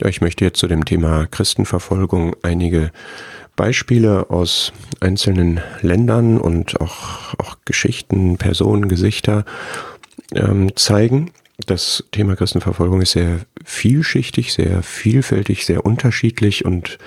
Ja, 0.00 0.08
ich 0.08 0.20
möchte 0.20 0.44
jetzt 0.44 0.58
zu 0.58 0.66
dem 0.66 0.84
Thema 0.84 1.26
Christenverfolgung 1.26 2.34
einige 2.42 2.90
Beispiele 3.54 4.28
aus 4.28 4.72
einzelnen 4.98 5.60
Ländern 5.82 6.38
und 6.38 6.80
auch, 6.80 7.34
auch 7.38 7.58
Geschichten, 7.64 8.36
Personen, 8.36 8.88
Gesichter 8.88 9.44
ähm, 10.34 10.74
zeigen. 10.74 11.30
Das 11.66 12.02
Thema 12.10 12.34
Christenverfolgung 12.34 13.02
ist 13.02 13.12
sehr 13.12 13.42
vielschichtig, 13.64 14.52
sehr 14.52 14.82
vielfältig, 14.82 15.64
sehr 15.64 15.86
unterschiedlich 15.86 16.64
und 16.64 16.98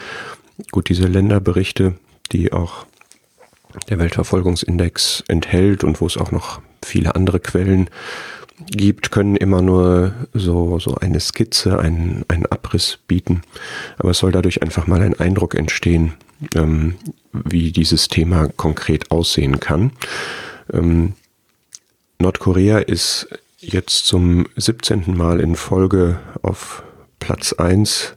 gut, 0.72 0.88
diese 0.88 1.08
Länderberichte, 1.08 1.96
die 2.32 2.54
auch 2.54 2.86
der 3.90 4.00
Weltverfolgungsindex 4.00 5.26
enthält 5.28 5.84
und 5.84 6.00
wo 6.00 6.06
es 6.06 6.16
auch 6.16 6.32
noch 6.32 6.62
viele 6.86 7.16
andere 7.16 7.42
Quellen 7.42 7.86
gibt, 7.86 8.37
können 9.12 9.36
immer 9.36 9.62
nur 9.62 10.14
so, 10.34 10.80
so 10.80 10.96
eine 10.96 11.20
Skizze, 11.20 11.80
einen, 11.80 12.26
einen 12.28 12.48
Abriss 12.48 13.00
bieten. 13.08 13.42
Aber 13.98 14.12
es 14.12 14.20
soll 14.20 14.32
dadurch 14.32 14.62
einfach 14.62 14.88
mal 14.88 15.02
ein 15.02 15.20
Eindruck 15.20 15.56
entstehen, 15.56 16.14
ähm, 16.56 16.96
wie 17.34 17.72
dieses 17.72 18.08
Thema 18.08 18.48
konkret 18.48 19.12
aussehen 19.12 19.60
kann. 19.60 19.92
Ähm, 20.74 21.14
Nordkorea 22.20 22.80
ist 22.80 23.28
jetzt 23.60 24.08
zum 24.08 24.48
17. 24.56 25.16
Mal 25.16 25.40
in 25.40 25.56
Folge 25.56 26.20
auf 26.42 26.84
Platz 27.20 27.54
1 27.54 28.16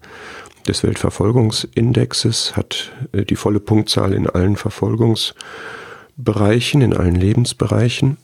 des 0.67 0.83
Weltverfolgungsindexes, 0.83 2.57
hat 2.57 2.93
äh, 3.13 3.25
die 3.25 3.37
volle 3.37 3.61
Punktzahl 3.61 4.15
in 4.15 4.27
allen 4.27 4.57
Verfolgungsbereichen, 4.57 6.81
in 6.81 6.95
allen 6.95 7.17
Lebensbereichen 7.17 8.17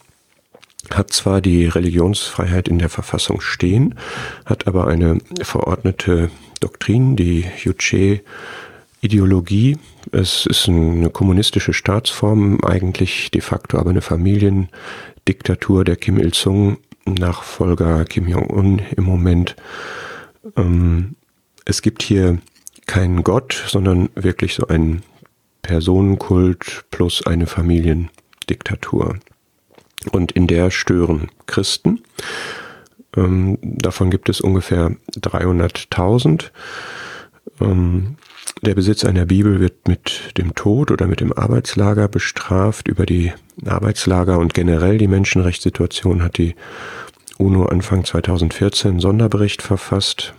hat 0.91 1.13
zwar 1.13 1.41
die 1.41 1.67
Religionsfreiheit 1.67 2.69
in 2.69 2.79
der 2.79 2.89
Verfassung 2.89 3.41
stehen, 3.41 3.97
hat 4.45 4.67
aber 4.67 4.87
eine 4.87 5.19
verordnete 5.43 6.31
Doktrin, 6.61 7.17
die 7.17 7.47
Juche-Ideologie. 7.63 9.79
Es 10.13 10.47
ist 10.47 10.69
eine 10.69 11.11
kommunistische 11.11 11.73
Staatsform, 11.73 12.61
eigentlich 12.65 13.31
de 13.31 13.41
facto 13.41 13.79
aber 13.79 13.91
eine 13.91 14.03
Familiendiktatur 14.03 15.85
der 15.85 15.97
Kim 15.97 16.19
Il-sung, 16.19 16.79
Nachfolger 17.05 18.05
Kim 18.05 18.29
Jong-un 18.29 18.81
im 18.97 19.05
Moment. 19.05 19.57
Ähm, 20.57 21.17
es 21.65 21.83
gibt 21.83 22.03
hier 22.03 22.39
keinen 22.87 23.25
Gott, 23.25 23.65
sondern 23.67 24.09
wirklich 24.15 24.55
so 24.55 24.69
einen 24.69 25.03
Personenkult 25.63 26.85
plus 26.91 27.27
eine 27.27 27.47
Familiendiktatur 27.47 29.17
und 30.13 30.33
in 30.33 30.47
der 30.47 30.71
stören 30.71 31.29
Christen. 31.47 32.03
Ähm, 33.17 33.59
davon 33.63 34.11
gibt 34.11 34.29
es 34.29 34.41
ungefähr 34.41 34.97
300.000. 35.17 36.51
Ähm, 37.61 38.17
der 38.63 38.75
Besitz 38.75 39.05
einer 39.05 39.27
Bibel 39.27 39.61
wird 39.61 39.89
mit 39.89 40.37
dem 40.39 40.55
Tod 40.55 40.91
oder 40.91 41.07
mit 41.07 41.21
dem 41.21 41.33
Arbeitslager 41.33 42.09
bestraft. 42.09 42.89
Über 42.89 43.07
die 43.07 43.33
Arbeitslager 43.65 44.39
und 44.39 44.55
generell 44.55 44.99
die 44.99 45.09
Menschenrechtssituation 45.09 46.23
hat 46.23 46.39
die 46.39 46.55
UNO 47.39 47.67
Anfang 47.67 48.05
2014 48.05 48.93
einen 48.93 49.01
Sonderbericht 49.01 49.63
verfasst 49.63 50.35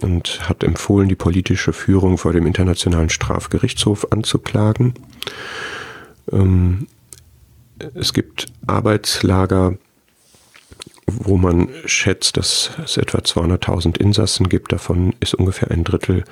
und 0.00 0.48
hat 0.48 0.64
empfohlen, 0.64 1.08
die 1.08 1.14
politische 1.14 1.72
Führung 1.72 2.18
vor 2.18 2.32
dem 2.32 2.46
Internationalen 2.46 3.08
Strafgerichtshof 3.08 4.08
anzuklagen. 4.10 4.94
Ähm, 6.32 6.86
es 7.94 8.12
gibt 8.12 8.46
Arbeitslager, 8.66 9.76
wo 11.06 11.36
man 11.36 11.68
schätzt, 11.86 12.36
dass 12.36 12.70
es 12.84 12.96
etwa 12.96 13.18
200.000 13.18 13.98
Insassen 13.98 14.48
gibt. 14.48 14.72
Davon 14.72 15.14
ist 15.20 15.34
ungefähr 15.34 15.70
ein 15.70 15.84
Drittel 15.84 16.24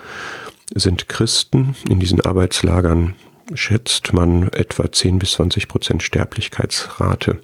sind 0.75 1.09
Christen. 1.09 1.75
In 1.89 1.99
diesen 1.99 2.21
Arbeitslagern 2.21 3.15
schätzt 3.55 4.13
man 4.13 4.49
etwa 4.53 4.91
10 4.91 5.19
bis 5.19 5.33
20 5.33 5.69
Prozent 5.69 6.03
Sterblichkeitsrate. 6.03 7.41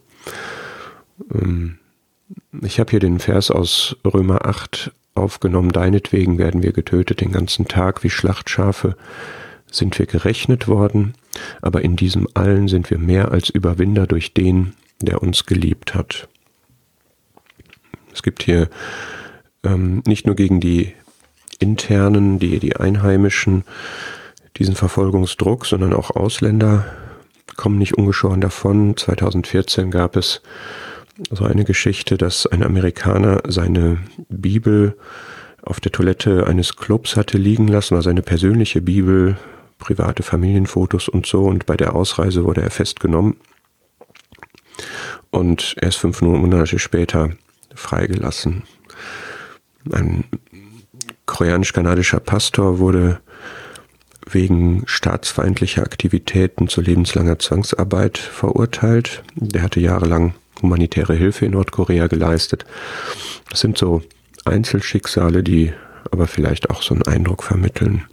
Ähm, 1.32 1.78
ich 2.62 2.80
habe 2.80 2.90
hier 2.90 3.00
den 3.00 3.18
Vers 3.18 3.50
aus 3.50 3.96
Römer 4.04 4.46
8 4.46 4.92
aufgenommen. 5.14 5.72
Deinetwegen 5.72 6.38
werden 6.38 6.62
wir 6.62 6.72
getötet 6.72 7.20
den 7.20 7.32
ganzen 7.32 7.66
Tag 7.66 8.02
wie 8.04 8.10
Schlachtschafe 8.10 8.96
sind 9.70 9.98
wir 9.98 10.06
gerechnet 10.06 10.68
worden, 10.68 11.14
aber 11.62 11.82
in 11.82 11.96
diesem 11.96 12.28
allen 12.34 12.68
sind 12.68 12.90
wir 12.90 12.98
mehr 12.98 13.32
als 13.32 13.48
Überwinder 13.48 14.06
durch 14.06 14.34
den, 14.34 14.74
der 15.00 15.22
uns 15.22 15.46
geliebt 15.46 15.94
hat. 15.94 16.28
Es 18.12 18.22
gibt 18.22 18.42
hier 18.42 18.68
ähm, 19.64 20.02
nicht 20.06 20.26
nur 20.26 20.36
gegen 20.36 20.60
die 20.60 20.92
internen, 21.58 22.38
die, 22.38 22.58
die 22.58 22.76
Einheimischen 22.76 23.64
diesen 24.56 24.76
Verfolgungsdruck, 24.76 25.66
sondern 25.66 25.92
auch 25.92 26.10
Ausländer 26.10 26.84
kommen 27.56 27.78
nicht 27.78 27.94
ungeschoren 27.94 28.40
davon. 28.40 28.96
2014 28.96 29.90
gab 29.90 30.16
es 30.16 30.42
so 31.30 31.44
eine 31.44 31.64
Geschichte, 31.64 32.16
dass 32.16 32.46
ein 32.46 32.62
Amerikaner 32.62 33.42
seine 33.46 33.98
Bibel 34.28 34.96
auf 35.62 35.80
der 35.80 35.92
Toilette 35.92 36.46
eines 36.46 36.76
Clubs 36.76 37.16
hatte 37.16 37.38
liegen 37.38 37.68
lassen, 37.68 37.94
war 37.94 38.02
seine 38.02 38.22
persönliche 38.22 38.80
Bibel 38.80 39.36
private 39.78 40.22
Familienfotos 40.22 41.08
und 41.08 41.26
so. 41.26 41.44
Und 41.44 41.66
bei 41.66 41.76
der 41.76 41.94
Ausreise 41.94 42.44
wurde 42.44 42.62
er 42.62 42.70
festgenommen 42.70 43.36
und 45.30 45.76
erst 45.80 45.98
fünf 45.98 46.20
Monate 46.22 46.78
später 46.78 47.30
freigelassen. 47.74 48.62
Ein 49.92 50.24
koreanisch-kanadischer 51.26 52.20
Pastor 52.20 52.78
wurde 52.78 53.20
wegen 54.30 54.84
staatsfeindlicher 54.86 55.82
Aktivitäten 55.82 56.68
zu 56.68 56.80
lebenslanger 56.80 57.38
Zwangsarbeit 57.38 58.16
verurteilt. 58.16 59.22
Der 59.34 59.62
hatte 59.62 59.80
jahrelang 59.80 60.34
humanitäre 60.62 61.14
Hilfe 61.14 61.46
in 61.46 61.52
Nordkorea 61.52 62.06
geleistet. 62.06 62.64
Das 63.50 63.60
sind 63.60 63.76
so 63.76 64.02
Einzelschicksale, 64.44 65.42
die 65.42 65.72
aber 66.10 66.26
vielleicht 66.26 66.70
auch 66.70 66.82
so 66.82 66.94
einen 66.94 67.02
Eindruck 67.02 67.42
vermitteln. 67.42 68.04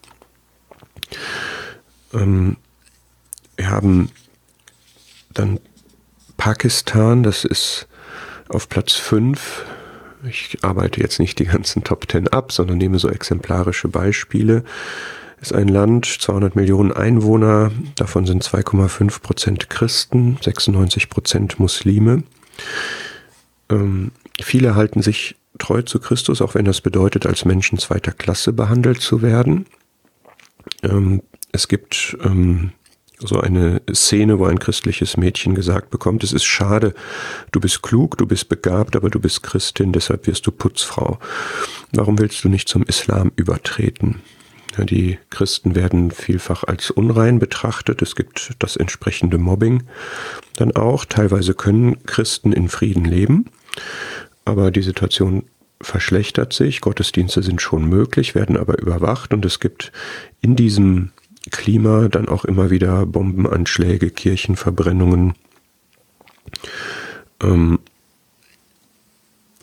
Ähm, 2.13 2.57
wir 3.55 3.69
haben 3.69 4.09
dann 5.33 5.59
Pakistan, 6.37 7.23
das 7.23 7.45
ist 7.45 7.87
auf 8.49 8.69
Platz 8.69 8.93
5. 8.93 9.65
Ich 10.27 10.57
arbeite 10.63 10.99
jetzt 10.99 11.19
nicht 11.19 11.39
die 11.39 11.45
ganzen 11.45 11.83
Top 11.83 12.09
10 12.09 12.27
ab, 12.27 12.51
sondern 12.51 12.77
nehme 12.77 12.99
so 12.99 13.09
exemplarische 13.09 13.87
Beispiele. 13.87 14.63
Ist 15.41 15.53
ein 15.53 15.67
Land, 15.67 16.05
200 16.05 16.55
Millionen 16.55 16.91
Einwohner, 16.91 17.71
davon 17.95 18.27
sind 18.27 18.43
2,5 18.43 19.21
Prozent 19.21 19.69
Christen, 19.71 20.37
96 20.41 21.09
Prozent 21.09 21.59
Muslime. 21.59 22.23
Ähm, 23.69 24.11
viele 24.39 24.75
halten 24.75 25.01
sich 25.01 25.35
treu 25.57 25.81
zu 25.81 25.99
Christus, 25.99 26.41
auch 26.41 26.53
wenn 26.53 26.65
das 26.65 26.81
bedeutet, 26.81 27.25
als 27.25 27.45
Menschen 27.45 27.79
zweiter 27.79 28.11
Klasse 28.11 28.53
behandelt 28.53 29.01
zu 29.01 29.21
werden. 29.21 29.65
Ähm, 30.83 31.21
es 31.51 31.67
gibt 31.67 32.17
ähm, 32.23 32.71
so 33.19 33.39
eine 33.39 33.81
Szene, 33.93 34.39
wo 34.39 34.45
ein 34.45 34.59
christliches 34.59 35.17
Mädchen 35.17 35.55
gesagt 35.55 35.89
bekommt, 35.89 36.23
es 36.23 36.33
ist 36.33 36.43
schade, 36.43 36.93
du 37.51 37.59
bist 37.59 37.83
klug, 37.83 38.17
du 38.17 38.25
bist 38.25 38.49
begabt, 38.49 38.95
aber 38.95 39.09
du 39.09 39.19
bist 39.19 39.43
Christin, 39.43 39.93
deshalb 39.93 40.27
wirst 40.27 40.47
du 40.47 40.51
Putzfrau. 40.51 41.19
Warum 41.93 42.19
willst 42.19 42.43
du 42.43 42.49
nicht 42.49 42.67
zum 42.67 42.83
Islam 42.83 43.31
übertreten? 43.35 44.21
Ja, 44.77 44.85
die 44.85 45.19
Christen 45.29 45.75
werden 45.75 46.11
vielfach 46.11 46.63
als 46.63 46.91
unrein 46.91 47.39
betrachtet. 47.39 48.01
Es 48.01 48.15
gibt 48.15 48.53
das 48.59 48.77
entsprechende 48.77 49.37
Mobbing 49.37 49.83
dann 50.55 50.71
auch. 50.75 51.03
Teilweise 51.03 51.53
können 51.53 52.03
Christen 52.05 52.53
in 52.53 52.69
Frieden 52.69 53.03
leben, 53.03 53.45
aber 54.45 54.71
die 54.71 54.81
Situation 54.81 55.43
verschlechtert 55.81 56.53
sich. 56.53 56.81
Gottesdienste 56.81 57.43
sind 57.43 57.61
schon 57.61 57.85
möglich, 57.85 58.35
werden 58.35 58.57
aber 58.57 58.79
überwacht 58.79 59.33
und 59.33 59.45
es 59.45 59.59
gibt 59.59 59.91
in 60.41 60.55
diesem 60.55 61.11
Klima, 61.49 62.07
dann 62.07 62.29
auch 62.29 62.45
immer 62.45 62.69
wieder 62.69 63.05
Bombenanschläge, 63.05 64.11
Kirchenverbrennungen. 64.11 65.33
Ähm, 67.41 67.79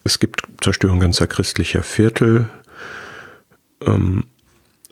es 0.05 0.19
gibt 0.19 0.43
Zerstörung 0.61 1.01
ganzer 1.01 1.27
christlicher 1.27 1.83
Viertel, 1.83 2.49
ähm, 3.87 4.25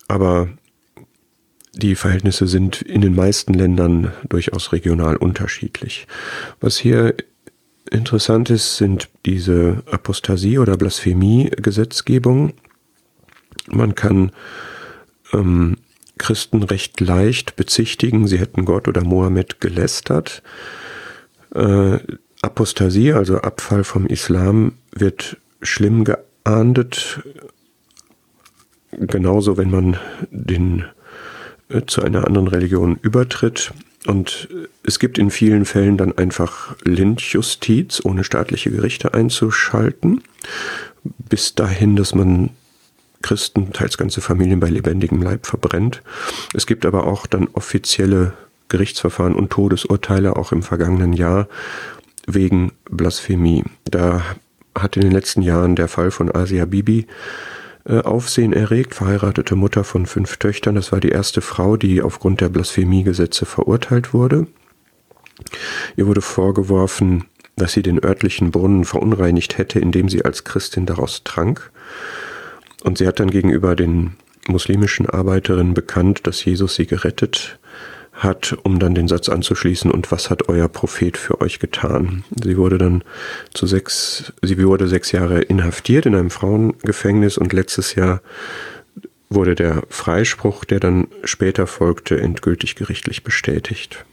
aber 0.09 0.49
die 1.73 1.95
Verhältnisse 1.95 2.47
sind 2.47 2.83
in 2.83 3.01
den 3.01 3.15
meisten 3.15 3.53
Ländern 3.53 4.13
durchaus 4.29 4.73
regional 4.73 5.17
unterschiedlich. 5.17 6.07
Was 6.61 6.79
hier 6.79 7.15
interessant 7.91 8.51
ist, 8.51 8.77
sind 8.77 9.09
diese 9.25 9.83
Apostasie- 9.91 10.59
oder 10.59 10.77
Blasphemie-Gesetzgebung. 10.77 12.53
Man 13.69 13.95
kann 13.95 14.33
ähm, 15.33 15.77
Christen 16.19 16.63
recht 16.63 17.01
leicht 17.01 17.57
bezichtigen, 17.57 18.27
sie 18.27 18.39
hätten 18.39 18.65
Gott 18.65 18.89
oder 18.89 19.03
Mohammed 19.03 19.61
gelästert. 19.61 20.43
Äh, 21.55 21.99
Apostasie, 22.43 23.13
also 23.13 23.39
Abfall 23.39 23.85
vom 23.85 24.07
Islam, 24.07 24.73
wird 24.93 25.39
schlimm 25.63 26.05
geahndet. 26.05 27.23
genauso, 28.93 29.59
wenn 29.59 29.71
man 29.71 29.99
den, 30.31 30.85
äh, 31.69 31.83
zu 31.87 32.03
einer 32.03 32.27
anderen 32.27 32.49
Religion 32.49 32.99
übertritt. 33.03 33.73
Und 34.07 34.49
es 34.83 34.99
gibt 34.99 35.19
in 35.19 35.31
vielen 35.31 35.65
Fällen 35.65 35.97
dann 35.97 36.17
einfach 36.17 36.77
Lynchjustiz, 36.85 38.01
ohne 38.05 38.25
staatliche 38.25 38.71
Gerichte 38.71 39.15
einzuschalten, 39.15 40.23
bis 41.29 41.55
dahin, 41.55 41.97
dass 41.97 42.15
man 42.15 42.51
Christen, 43.23 43.73
teils 43.73 43.99
ganze 43.99 44.21
Familien 44.21 44.61
bei 44.61 44.69
lebendigem 44.69 45.23
Leib 45.23 45.47
verbrennt. 45.47 46.03
Es 46.55 46.67
gibt 46.67 46.87
aber 46.87 47.07
auch 47.07 47.27
dann 47.27 47.49
offizielle 47.53 48.35
Gerichtsverfahren 48.69 49.35
und 49.35 49.51
Todesurteile, 49.51 50.37
auch 50.37 50.53
im 50.53 50.63
vergangenen 50.63 51.13
Jahr, 51.13 51.49
wegen 52.27 52.73
Blasphemie. 52.91 53.65
Da 53.85 54.23
hat 54.77 54.97
in 54.97 55.03
den 55.03 55.13
letzten 55.13 55.43
Jahren 55.43 55.77
der 55.77 55.89
Fall 55.89 56.11
von 56.11 56.35
Asia 56.35 56.65
Bibi 56.67 57.01
äh, 57.01 57.56
Aufsehen 57.89 58.53
erregt, 58.53 58.95
verheiratete 58.95 59.55
Mutter 59.55 59.85
von 59.85 60.07
fünf 60.07 60.39
Töchtern. 60.39 60.75
Das 60.75 60.93
war 60.93 61.01
die 61.01 61.11
erste 61.11 61.41
Frau, 61.41 61.77
die 61.77 62.03
aufgrund 62.03 62.41
der 62.41 62.49
Blasphemiegesetze 62.49 63.47
verurteilt 63.47 64.13
wurde. 64.13 64.47
Ihr 65.97 66.07
wurde 66.07 66.23
vorgeworfen, 66.23 67.25
dass 67.57 67.73
sie 67.73 67.83
den 67.83 68.03
örtlichen 68.03 68.51
Brunnen 68.51 68.85
verunreinigt 68.85 69.59
hätte, 69.59 69.79
indem 69.79 70.09
sie 70.09 70.25
als 70.25 70.45
Christin 70.45 70.87
daraus 70.87 71.23
trank. 71.25 71.71
Und 72.83 72.99
sie 72.99 73.07
hat 73.07 73.21
dann 73.21 73.31
gegenüber 73.31 73.77
den 73.77 74.17
muslimischen 74.49 75.09
Arbeiterinnen 75.09 75.75
bekannt, 75.75 76.27
dass 76.27 76.45
Jesus 76.45 76.75
sie 76.75 76.87
gerettet 76.87 77.59
hat, 78.17 78.57
um 78.63 78.79
dann 78.79 78.95
den 78.95 79.09
Satz 79.09 79.29
anzuschließen, 79.29 79.91
und 79.91 80.11
was 80.11 80.31
hat 80.31 80.49
euer 80.49 80.69
Prophet 80.69 81.17
für 81.17 81.41
euch 81.41 81.59
getan? 81.59 82.25
Sie 82.43 82.57
wurde 82.57 82.79
dann 82.79 83.05
zu 83.53 83.67
sechs, 83.67 84.33
sie 84.43 84.63
wurde 84.63 84.89
sechs 84.89 85.13
Jahre 85.13 85.43
inhaftiert 85.43 86.07
in 86.07 86.15
einem 86.15 86.31
Frauengefängnis 86.31 87.39
und 87.39 87.53
letztes 87.53 87.95
Jahr 87.95 88.23
wurde 89.29 89.55
der 89.55 89.83
Freispruch, 89.91 90.65
der 90.65 90.81
dann 90.81 91.09
später 91.25 91.67
folgte, 91.67 92.21
endgültig 92.21 92.75
gerichtlich 92.77 93.23
bestätigt. 93.23 94.05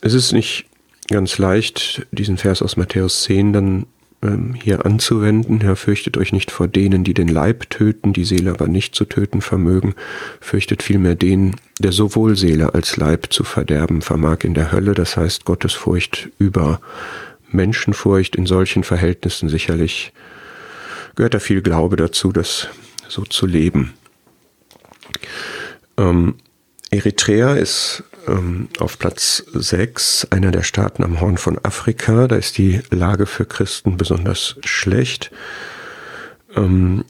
Es 0.00 0.12
ist 0.12 0.32
nicht 0.32 0.66
ganz 1.08 1.38
leicht, 1.38 2.06
diesen 2.10 2.36
Vers 2.36 2.62
aus 2.62 2.76
Matthäus 2.76 3.22
10 3.22 3.52
dann 3.52 3.86
ähm, 4.22 4.54
hier 4.54 4.86
anzuwenden. 4.86 5.60
Ja, 5.62 5.74
fürchtet 5.74 6.16
euch 6.16 6.32
nicht 6.32 6.50
vor 6.50 6.68
denen, 6.68 7.04
die 7.04 7.14
den 7.14 7.28
Leib 7.28 7.70
töten, 7.70 8.12
die 8.12 8.24
Seele 8.24 8.50
aber 8.50 8.68
nicht 8.68 8.94
zu 8.94 9.04
töten 9.04 9.40
vermögen. 9.40 9.94
Fürchtet 10.40 10.82
vielmehr 10.82 11.14
den, 11.14 11.56
der 11.78 11.92
sowohl 11.92 12.36
Seele 12.36 12.74
als 12.74 12.96
Leib 12.96 13.32
zu 13.32 13.44
verderben 13.44 14.02
vermag 14.02 14.38
in 14.42 14.54
der 14.54 14.72
Hölle. 14.72 14.94
Das 14.94 15.16
heißt 15.16 15.44
Gottesfurcht 15.44 16.30
über 16.38 16.80
Menschenfurcht 17.50 18.36
in 18.36 18.46
solchen 18.46 18.84
Verhältnissen 18.84 19.48
sicherlich 19.48 20.12
gehört 21.14 21.34
da 21.34 21.38
viel 21.38 21.62
Glaube 21.62 21.96
dazu, 21.96 22.30
das 22.32 22.68
so 23.08 23.22
zu 23.22 23.46
leben. 23.46 23.94
Ähm, 25.96 26.36
Eritrea 26.90 27.54
ist 27.54 28.04
ähm, 28.26 28.68
auf 28.78 28.98
Platz 28.98 29.44
6 29.52 30.28
einer 30.30 30.50
der 30.50 30.62
Staaten 30.62 31.04
am 31.04 31.20
Horn 31.20 31.38
von 31.38 31.58
Afrika. 31.62 32.26
Da 32.28 32.36
ist 32.36 32.58
die 32.58 32.80
Lage 32.90 33.26
für 33.26 33.44
Christen 33.44 33.96
besonders 33.96 34.56
schlecht. 34.64 35.30
Ähm, 36.54 37.04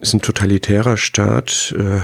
ist 0.00 0.14
ein 0.14 0.22
totalitärer 0.22 0.96
Staat, 0.96 1.74
äh, 1.78 2.00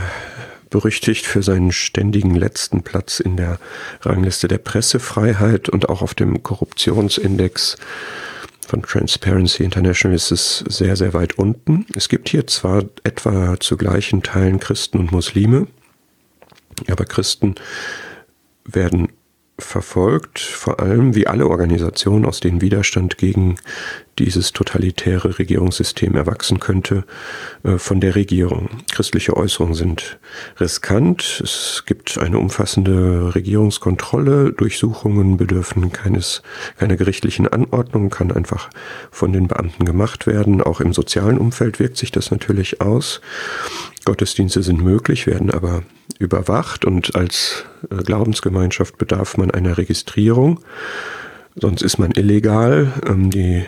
berüchtigt 0.70 1.26
für 1.26 1.42
seinen 1.42 1.72
ständigen 1.72 2.34
letzten 2.34 2.82
Platz 2.82 3.20
in 3.20 3.36
der 3.36 3.58
Rangliste 4.02 4.48
der 4.48 4.58
Pressefreiheit 4.58 5.68
und 5.68 5.88
auch 5.88 6.02
auf 6.02 6.14
dem 6.14 6.42
Korruptionsindex 6.42 7.76
von 8.66 8.82
Transparency 8.82 9.62
International 9.62 10.16
ist 10.16 10.32
es 10.32 10.58
sehr, 10.68 10.96
sehr 10.96 11.14
weit 11.14 11.38
unten. 11.38 11.86
Es 11.94 12.08
gibt 12.08 12.28
hier 12.28 12.46
zwar 12.46 12.84
etwa 13.04 13.58
zu 13.60 13.76
gleichen 13.76 14.22
Teilen 14.22 14.58
Christen 14.58 14.98
und 14.98 15.12
Muslime, 15.12 15.68
aber 16.90 17.04
Christen 17.04 17.54
werden 18.66 19.08
verfolgt, 19.58 20.38
vor 20.38 20.80
allem 20.80 21.14
wie 21.14 21.26
alle 21.26 21.48
Organisationen, 21.48 22.26
aus 22.26 22.40
denen 22.40 22.60
Widerstand 22.60 23.16
gegen 23.16 23.56
dieses 24.18 24.52
totalitäre 24.52 25.38
Regierungssystem 25.38 26.14
erwachsen 26.14 26.60
könnte, 26.60 27.04
äh, 27.62 27.78
von 27.78 28.00
der 28.00 28.14
Regierung. 28.14 28.68
Christliche 28.92 29.34
Äußerungen 29.34 29.74
sind 29.74 30.18
riskant. 30.60 31.40
Es 31.42 31.84
gibt 31.86 32.18
eine 32.18 32.38
umfassende 32.38 33.34
Regierungskontrolle. 33.34 34.52
Durchsuchungen 34.52 35.38
bedürfen 35.38 35.90
keines, 35.90 36.42
keiner 36.78 36.96
gerichtlichen 36.96 37.48
Anordnung, 37.48 38.10
kann 38.10 38.32
einfach 38.32 38.68
von 39.10 39.32
den 39.32 39.48
Beamten 39.48 39.86
gemacht 39.86 40.26
werden. 40.26 40.62
Auch 40.62 40.80
im 40.80 40.92
sozialen 40.92 41.38
Umfeld 41.38 41.78
wirkt 41.78 41.96
sich 41.96 42.10
das 42.10 42.30
natürlich 42.30 42.82
aus. 42.82 43.22
Gottesdienste 44.04 44.62
sind 44.62 44.82
möglich, 44.82 45.26
werden 45.26 45.50
aber 45.50 45.82
überwacht 46.18 46.84
und 46.84 47.14
als 47.14 47.64
äh, 47.90 47.96
Glaubensgemeinschaft 47.96 48.98
bedarf 48.98 49.36
man 49.36 49.50
einer 49.50 49.78
Registrierung. 49.78 50.60
Sonst 51.54 51.82
ist 51.82 51.98
man 51.98 52.12
illegal. 52.12 52.92
Ähm, 53.06 53.30
die, 53.30 53.64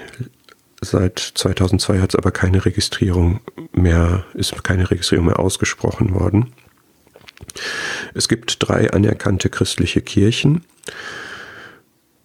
seit 0.80 1.18
2002 1.18 2.00
hat 2.00 2.10
es 2.10 2.16
aber 2.16 2.30
keine 2.30 2.64
Registrierung 2.64 3.40
mehr, 3.72 4.24
ist 4.34 4.62
keine 4.64 4.90
Registrierung 4.90 5.26
mehr 5.26 5.38
ausgesprochen 5.38 6.14
worden. 6.14 6.52
Es 8.14 8.28
gibt 8.28 8.56
drei 8.60 8.90
anerkannte 8.90 9.48
christliche 9.48 10.02
Kirchen, 10.02 10.64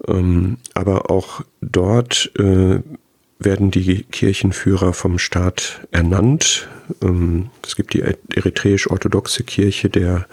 ähm, 0.07 0.57
aber 0.73 1.11
auch 1.11 1.41
dort 1.61 2.31
äh, 2.37 2.81
werden 3.39 3.71
die 3.71 4.03
Kirchenführer 4.03 4.93
vom 4.93 5.19
Staat 5.19 5.81
ernannt. 5.91 6.67
Ähm, 7.01 7.49
es 7.65 7.75
gibt 7.75 7.93
die 7.93 8.01
eritreisch-orthodoxe 8.01 9.43
Kirche, 9.43 9.89
der 9.89 10.27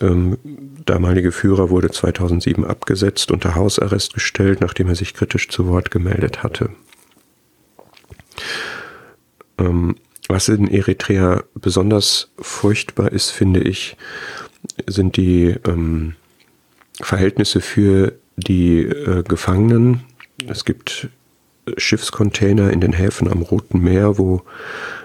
ähm, 0.00 0.38
damalige 0.84 1.32
Führer 1.32 1.70
wurde 1.70 1.90
2007 1.90 2.64
abgesetzt, 2.64 3.30
unter 3.30 3.54
Hausarrest 3.54 4.14
gestellt, 4.14 4.60
nachdem 4.60 4.88
er 4.88 4.96
sich 4.96 5.14
kritisch 5.14 5.48
zu 5.48 5.68
Wort 5.68 5.90
gemeldet 5.90 6.42
hatte. 6.42 6.70
Ähm, 9.58 9.96
was 10.28 10.48
in 10.48 10.68
Eritrea 10.68 11.44
besonders 11.54 12.30
furchtbar 12.38 13.12
ist, 13.12 13.30
finde 13.30 13.60
ich, 13.60 13.96
sind 14.86 15.16
die 15.18 15.54
Verhältnisse 17.00 17.60
für 17.60 18.14
die 18.36 18.80
äh, 18.80 19.22
Gefangenen. 19.22 20.04
Es 20.46 20.64
gibt 20.64 21.08
Schiffscontainer 21.76 22.70
in 22.70 22.80
den 22.80 22.92
Häfen 22.92 23.30
am 23.30 23.42
Roten 23.42 23.80
Meer, 23.80 24.18
wo 24.18 24.42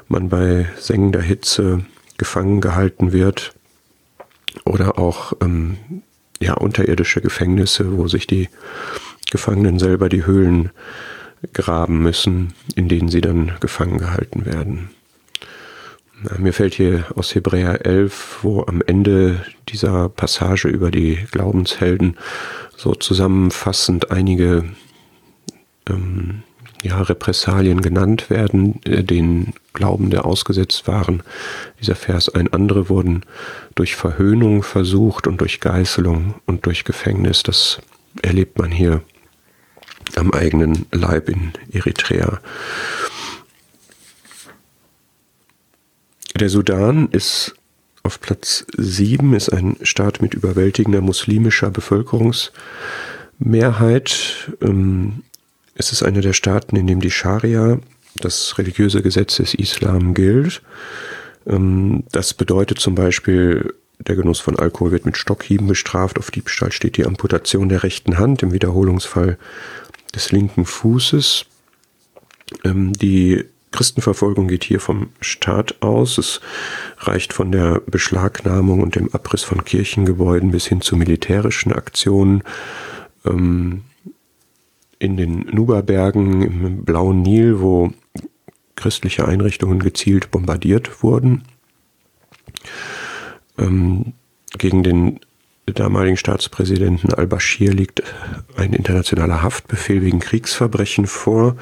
man 0.08 0.30
bei 0.30 0.68
sengender 0.78 1.22
Hitze 1.22 1.86
gefangen 2.18 2.62
gehalten 2.62 3.12
wird. 3.12 3.54
Oder 4.66 4.98
auch 4.98 5.33
ähm, 5.42 5.78
ja, 6.42 6.54
unterirdische 6.54 7.22
Gefängnisse, 7.22 7.98
wo 7.98 8.07
sich 8.07 8.28
die 8.28 8.50
Gefangenen 9.31 9.80
selber 9.80 10.10
die 10.10 10.26
Höhlen 10.26 10.72
graben 11.54 12.02
müssen, 12.02 12.54
in 12.76 12.90
denen 12.90 13.10
sie 13.10 13.22
dann 13.22 13.54
gefangen 13.60 13.98
gehalten 13.98 14.45
werden. 14.45 14.90
Mir 16.38 16.52
fällt 16.52 16.74
hier 16.74 17.06
aus 17.16 17.33
Hebräer 17.33 17.86
11, 17.86 18.40
wo 18.42 18.66
am 18.66 18.81
Ende 18.86 19.45
dieser 19.69 20.10
Passage 20.10 20.68
über 20.68 20.92
die 20.92 21.16
Glaubenshelden 21.31 22.18
so 22.76 22.94
zusammenfassend 22.94 24.12
einige 24.12 24.66
ähm, 25.88 26.44
ja, 26.81 27.02
Repressalien 27.02 27.81
genannt 27.81 28.30
werden, 28.30 28.81
äh, 28.86 29.04
den 29.04 29.54
Glauben 29.74 30.09
der 30.09 30.26
ausgesetzt 30.26 30.88
waren. 30.88 31.24
Dieser 31.80 31.95
Vers, 31.95 32.30
ein 32.30 32.52
andere 32.54 32.90
wurden 32.90 33.24
durch 33.76 33.95
Verhöhnung 33.95 34.64
versucht 34.64 35.28
und 35.28 35.42
durch 35.42 35.59
Geißelung 35.59 36.36
und 36.45 36.66
durch 36.66 36.83
Gefängnis. 36.83 37.44
Das 37.44 37.80
erlebt 38.21 38.57
man 38.57 38.71
hier 38.71 39.02
am 40.16 40.33
eigenen 40.33 40.86
Leib 40.92 41.30
in 41.30 41.52
Eritrea. 41.71 42.40
Der 46.40 46.50
Sudan 46.50 47.09
ist 47.12 47.56
auf 48.04 48.21
Platz 48.21 48.66
7, 48.78 49.33
ist 49.33 49.50
ein 49.50 49.76
Staat 49.81 50.21
mit 50.21 50.33
überwältigender 50.33 51.02
muslimischer 51.02 51.69
Bevölkerungsmehrheit. 51.69 54.54
Ähm, 54.62 55.24
es 55.80 55.94
ist 55.94 56.04
einer 56.04 56.19
der 56.19 56.33
Staaten, 56.33 56.76
in 56.76 56.88
dem 56.88 57.00
die 57.00 57.09
Scharia, 57.09 57.80
das 58.16 58.57
religiöse 58.57 59.02
Gesetz 59.02 59.38
des 59.38 59.54
Islam, 59.54 60.14
gilt. 60.14 60.62
Ähm, 61.48 62.04
das 62.12 62.33
bedeutet 62.33 62.80
zum 62.80 62.95
Beispiel, 62.95 63.74
der 64.00 64.16
Genuss 64.16 64.42
von 64.42 64.59
Alkohol 64.59 64.92
wird 64.92 65.06
mit 65.06 65.18
Stockhieben 65.18 65.68
bestraft. 65.68 66.19
Auf 66.19 66.31
Diebstahl 66.31 66.74
steht 66.74 66.98
die 66.98 67.06
Amputation 67.06 67.69
der 67.69 67.83
rechten 67.83 68.18
Hand, 68.18 68.44
im 68.44 68.52
Wiederholungsfall 68.52 69.38
des 70.14 70.33
linken 70.33 70.66
Fußes. 70.66 71.45
Ähm, 72.66 72.92
die 72.92 73.45
Christenverfolgung 73.71 74.50
geht 74.50 74.66
hier 74.66 74.81
vom 74.81 75.12
Staat 75.21 75.81
aus. 75.81 76.18
Es 76.18 76.42
reicht 76.98 77.31
von 77.31 77.54
der 77.54 77.81
Beschlagnahmung 77.86 78.81
und 78.81 78.95
dem 78.95 79.14
Abriss 79.14 79.44
von 79.44 79.64
Kirchengebäuden 79.64 80.52
bis 80.52 80.66
hin 80.66 80.81
zu 80.81 80.98
militärischen 80.98 81.71
Aktionen. 81.71 82.44
Ähm, 83.26 83.83
in 85.00 85.18
den 85.18 85.48
Nuba-Bergen 85.52 86.42
im 86.42 86.86
blauen 86.86 87.22
Nil, 87.22 87.62
wo 87.62 87.92
christliche 88.76 89.28
Einrichtungen 89.28 89.80
gezielt 89.80 90.32
bombardiert 90.32 91.04
wurden. 91.04 91.44
Ähm, 93.58 94.14
gegen 94.58 94.84
den 94.84 95.20
damaligen 95.66 96.18
Staatspräsidenten 96.18 97.14
al-Bashir 97.14 97.74
liegt 97.74 98.04
ein 98.58 98.74
internationaler 98.74 99.44
Haftbefehl 99.44 100.02
wegen 100.02 100.20
Kriegsverbrechen 100.20 101.08
vor. 101.08 101.56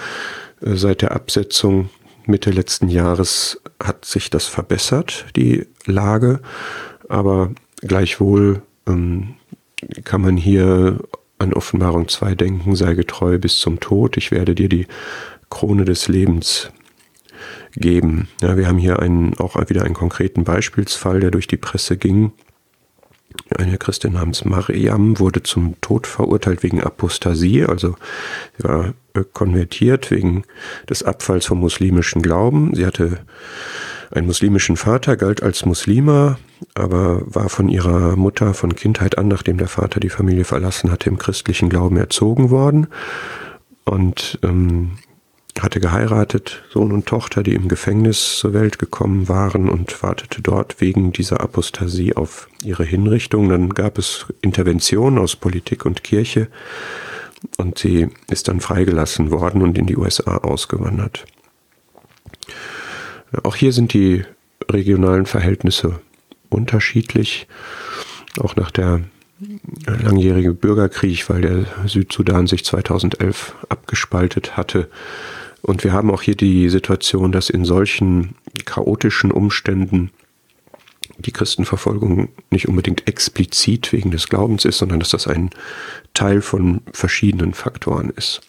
Äh, 0.62 0.76
seit 0.76 1.02
der 1.02 1.12
Absetzung 1.12 1.90
Mitte 2.26 2.52
letzten 2.52 2.90
Jahres 2.90 3.62
hat 3.82 4.04
sich 4.06 4.30
das 4.30 4.48
verbessert, 4.48 5.26
die 5.36 5.66
Lage, 5.86 6.42
aber 7.08 7.52
gleichwohl 7.78 8.62
ähm, 8.86 9.36
kann 10.04 10.22
man 10.22 10.36
hier 10.36 11.00
an 11.40 11.54
Offenbarung 11.54 12.08
2 12.08 12.36
denken, 12.36 12.76
sei 12.76 12.94
getreu 12.94 13.38
bis 13.38 13.60
zum 13.60 13.80
Tod, 13.80 14.18
ich 14.18 14.32
werde 14.32 14.56
dir 14.56 14.70
die 14.70 14.88
Krone 15.50 15.86
des 15.86 16.08
Lebens 16.08 16.72
geben. 17.76 18.28
Ja, 18.42 18.58
wir 18.58 18.68
haben 18.68 18.80
hier 18.80 19.00
einen, 19.00 19.38
auch 19.38 19.56
wieder 19.70 19.84
einen 19.84 19.94
konkreten 19.94 20.44
Beispielsfall, 20.44 21.20
der 21.20 21.32
durch 21.32 21.48
die 21.48 21.58
Presse 21.58 21.98
ging. 21.98 22.32
Eine 23.56 23.78
Christin 23.78 24.14
namens 24.14 24.46
Mariam 24.46 25.20
wurde 25.20 25.44
zum 25.44 25.80
Tod 25.82 26.08
verurteilt 26.08 26.64
wegen 26.64 26.82
Apostasie, 26.82 27.64
also 27.64 27.96
sie 28.58 28.64
war 28.64 28.94
konvertiert 29.34 30.12
wegen 30.12 30.44
des 30.90 31.04
Abfalls 31.04 31.46
vom 31.46 31.60
muslimischen 31.60 32.22
Glauben. 32.22 32.74
Sie 32.74 32.86
hatte 32.86 33.20
einen 34.12 34.28
muslimischen 34.28 34.78
Vater, 34.78 35.18
galt 35.18 35.44
als 35.44 35.66
Muslima, 35.66 36.38
aber 36.74 37.22
war 37.26 37.50
von 37.50 37.70
ihrer 37.70 38.16
Mutter 38.16 38.54
von 38.54 38.76
Kindheit 38.76 39.18
an, 39.18 39.28
nachdem 39.28 39.58
der 39.58 39.68
Vater 39.68 40.00
die 40.00 40.10
Familie 40.10 40.44
verlassen 40.44 40.92
hatte, 40.92 41.10
im 41.10 41.18
christlichen 41.18 41.70
Glauben 41.70 41.98
erzogen 41.98 42.50
worden 42.50 42.88
und 43.86 44.40
ähm, 44.44 44.98
hatte 45.62 45.80
geheiratet, 45.80 46.64
Sohn 46.70 46.92
und 46.92 47.06
Tochter, 47.06 47.44
die 47.44 47.54
im 47.54 47.68
Gefängnis 47.68 48.38
zur 48.38 48.54
Welt 48.54 48.80
gekommen 48.80 49.28
waren 49.28 49.70
und 49.70 50.04
wartete 50.04 50.42
dort 50.42 50.80
wegen 50.82 51.12
dieser 51.12 51.42
Apostasie 51.42 52.16
auf 52.16 52.48
ihre 52.64 52.84
Hinrichtung. 52.84 53.50
Dann 53.50 53.70
gab 53.70 53.98
es 53.98 54.28
Interventionen 54.42 55.20
aus 55.20 55.36
Politik 55.36 55.86
und 55.86 56.04
Kirche 56.04 56.48
und 57.58 57.78
sie 57.78 58.10
ist 58.30 58.48
dann 58.48 58.62
freigelassen 58.62 59.32
worden 59.32 59.62
und 59.62 59.78
in 59.78 59.88
die 59.88 59.98
USA 59.98 60.38
ausgewandert. 60.38 61.26
Auch 63.44 63.56
hier 63.56 63.74
sind 63.74 63.94
die 63.94 64.24
regionalen 64.70 65.26
Verhältnisse 65.26 66.00
unterschiedlich. 66.50 67.48
Auch 68.40 68.56
nach 68.56 68.72
der 68.72 69.02
langjährige 69.86 70.54
Bürgerkrieg, 70.54 71.30
weil 71.30 71.42
der 71.42 71.66
Südsudan 71.86 72.48
sich 72.48 72.66
2011 72.66 73.56
abgespaltet 73.70 74.58
hatte. 74.58 74.90
Und 75.62 75.84
wir 75.84 75.92
haben 75.94 76.12
auch 76.12 76.22
hier 76.22 76.36
die 76.36 76.70
Situation, 76.70 77.32
dass 77.32 77.50
in 77.50 77.66
solchen 77.66 78.36
chaotischen 78.66 79.32
Umständen 79.32 80.12
die 81.20 81.32
Christenverfolgung 81.32 82.30
nicht 82.52 82.68
unbedingt 82.68 83.08
explizit 83.08 83.92
wegen 83.92 84.12
des 84.12 84.28
Glaubens 84.28 84.66
ist, 84.66 84.78
sondern 84.78 85.00
dass 85.00 85.10
das 85.10 85.28
ein 85.28 85.50
Teil 86.14 86.42
von 86.42 86.82
verschiedenen 86.92 87.54
Faktoren 87.54 88.12
ist. 88.12 88.42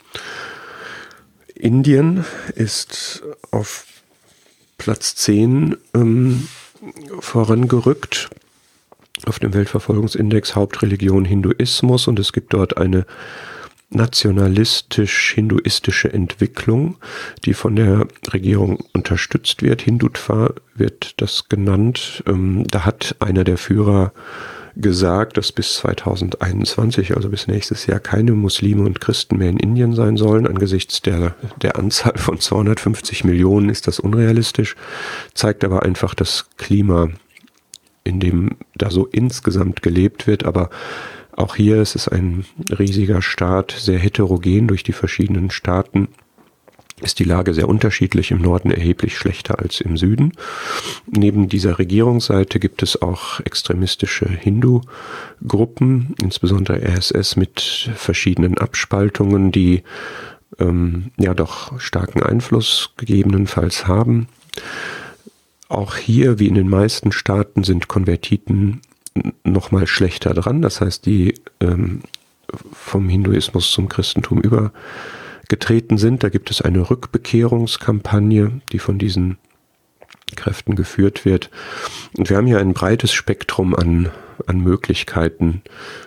Indien 1.54 2.24
ist 2.54 3.22
auf 3.50 3.86
Platz 4.78 5.14
10 5.16 5.76
ähm, 5.94 6.48
vorangerückt 7.20 8.30
auf 9.26 9.38
dem 9.38 9.52
Weltverfolgungsindex 9.52 10.54
Hauptreligion 10.54 11.24
Hinduismus 11.24 12.08
und 12.08 12.18
es 12.18 12.32
gibt 12.32 12.54
dort 12.54 12.78
eine 12.78 13.04
nationalistisch-hinduistische 13.90 16.12
Entwicklung, 16.12 16.96
die 17.44 17.54
von 17.54 17.76
der 17.76 18.08
Regierung 18.32 18.84
unterstützt 18.92 19.62
wird. 19.62 19.82
Hindutva 19.82 20.54
wird 20.74 21.20
das 21.20 21.48
genannt. 21.48 22.24
Ähm, 22.26 22.66
da 22.70 22.84
hat 22.84 23.16
einer 23.18 23.44
der 23.44 23.56
Führer 23.56 24.12
gesagt, 24.80 25.36
dass 25.36 25.50
bis 25.50 25.74
2021, 25.74 27.16
also 27.16 27.28
bis 27.28 27.48
nächstes 27.48 27.86
Jahr, 27.86 27.98
keine 27.98 28.32
Muslime 28.32 28.84
und 28.84 29.00
Christen 29.00 29.38
mehr 29.38 29.50
in 29.50 29.58
Indien 29.58 29.94
sein 29.94 30.16
sollen. 30.16 30.46
Angesichts 30.46 31.02
der, 31.02 31.34
der 31.60 31.76
Anzahl 31.76 32.16
von 32.16 32.38
250 32.38 33.24
Millionen 33.24 33.68
ist 33.68 33.88
das 33.88 33.98
unrealistisch, 33.98 34.76
zeigt 35.34 35.64
aber 35.64 35.82
einfach 35.82 36.14
das 36.14 36.46
Klima, 36.56 37.08
in 38.04 38.20
dem 38.20 38.56
da 38.76 38.90
so 38.90 39.06
insgesamt 39.06 39.82
gelebt 39.82 40.26
wird. 40.26 40.44
Aber 40.44 40.70
auch 41.32 41.56
hier 41.56 41.82
ist 41.82 41.96
es 41.96 42.08
ein 42.08 42.44
riesiger 42.70 43.20
Staat, 43.20 43.72
sehr 43.72 43.98
heterogen 43.98 44.68
durch 44.68 44.84
die 44.84 44.92
verschiedenen 44.92 45.50
Staaten 45.50 46.08
ist 47.00 47.18
die 47.18 47.24
Lage 47.24 47.54
sehr 47.54 47.68
unterschiedlich, 47.68 48.30
im 48.30 48.40
Norden 48.40 48.70
erheblich 48.70 49.16
schlechter 49.16 49.58
als 49.58 49.80
im 49.80 49.96
Süden. 49.96 50.32
Neben 51.06 51.48
dieser 51.48 51.78
Regierungsseite 51.78 52.58
gibt 52.58 52.82
es 52.82 53.00
auch 53.00 53.40
extremistische 53.40 54.28
Hindu-Gruppen, 54.28 56.14
insbesondere 56.22 56.82
RSS 56.82 57.36
mit 57.36 57.90
verschiedenen 57.94 58.58
Abspaltungen, 58.58 59.52
die 59.52 59.82
ähm, 60.58 61.12
ja 61.18 61.34
doch 61.34 61.78
starken 61.80 62.22
Einfluss 62.22 62.90
gegebenenfalls 62.96 63.86
haben. 63.86 64.28
Auch 65.68 65.96
hier, 65.96 66.38
wie 66.38 66.48
in 66.48 66.54
den 66.54 66.68
meisten 66.68 67.12
Staaten, 67.12 67.62
sind 67.62 67.88
Konvertiten 67.88 68.80
noch 69.44 69.70
mal 69.70 69.86
schlechter 69.86 70.34
dran. 70.34 70.62
Das 70.62 70.80
heißt, 70.80 71.04
die 71.06 71.34
ähm, 71.60 72.00
vom 72.72 73.08
Hinduismus 73.08 73.70
zum 73.70 73.88
Christentum 73.88 74.40
übergetreten 75.48 75.96
sind. 75.96 76.22
Da 76.22 76.28
gibt 76.28 76.50
es 76.50 76.60
eine 76.60 76.90
Rückbekehrungskampagne, 76.90 78.60
die 78.70 78.78
von 78.78 78.98
diesen 78.98 79.38
Kräften 80.36 80.76
geführt 80.76 81.24
wird. 81.24 81.50
Und 82.16 82.28
wir 82.28 82.36
haben 82.36 82.46
hier 82.46 82.58
ein 82.58 82.74
breites 82.74 83.12
Spektrum 83.12 83.74
an, 83.74 84.10
an 84.46 84.60
Möglichkeiten, 84.60 85.62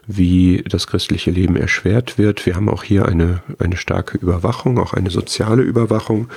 wie 0.05 0.63
das 0.69 0.85
christliche 0.85 1.31
Leben 1.31 1.55
erschwert 1.55 2.19
wird. 2.19 2.45
Wir 2.45 2.55
haben 2.55 2.69
auch 2.69 2.83
hier 2.83 3.07
eine, 3.07 3.41
eine 3.57 3.77
starke 3.77 4.19
Überwachung, 4.19 4.77
auch 4.77 4.93
eine 4.93 5.09
soziale 5.09 5.63
Überwachung. 5.63 6.29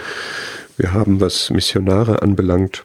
Wir 0.79 0.95
haben, 0.95 1.21
was 1.21 1.51
Missionare 1.51 2.23
anbelangt, 2.23 2.85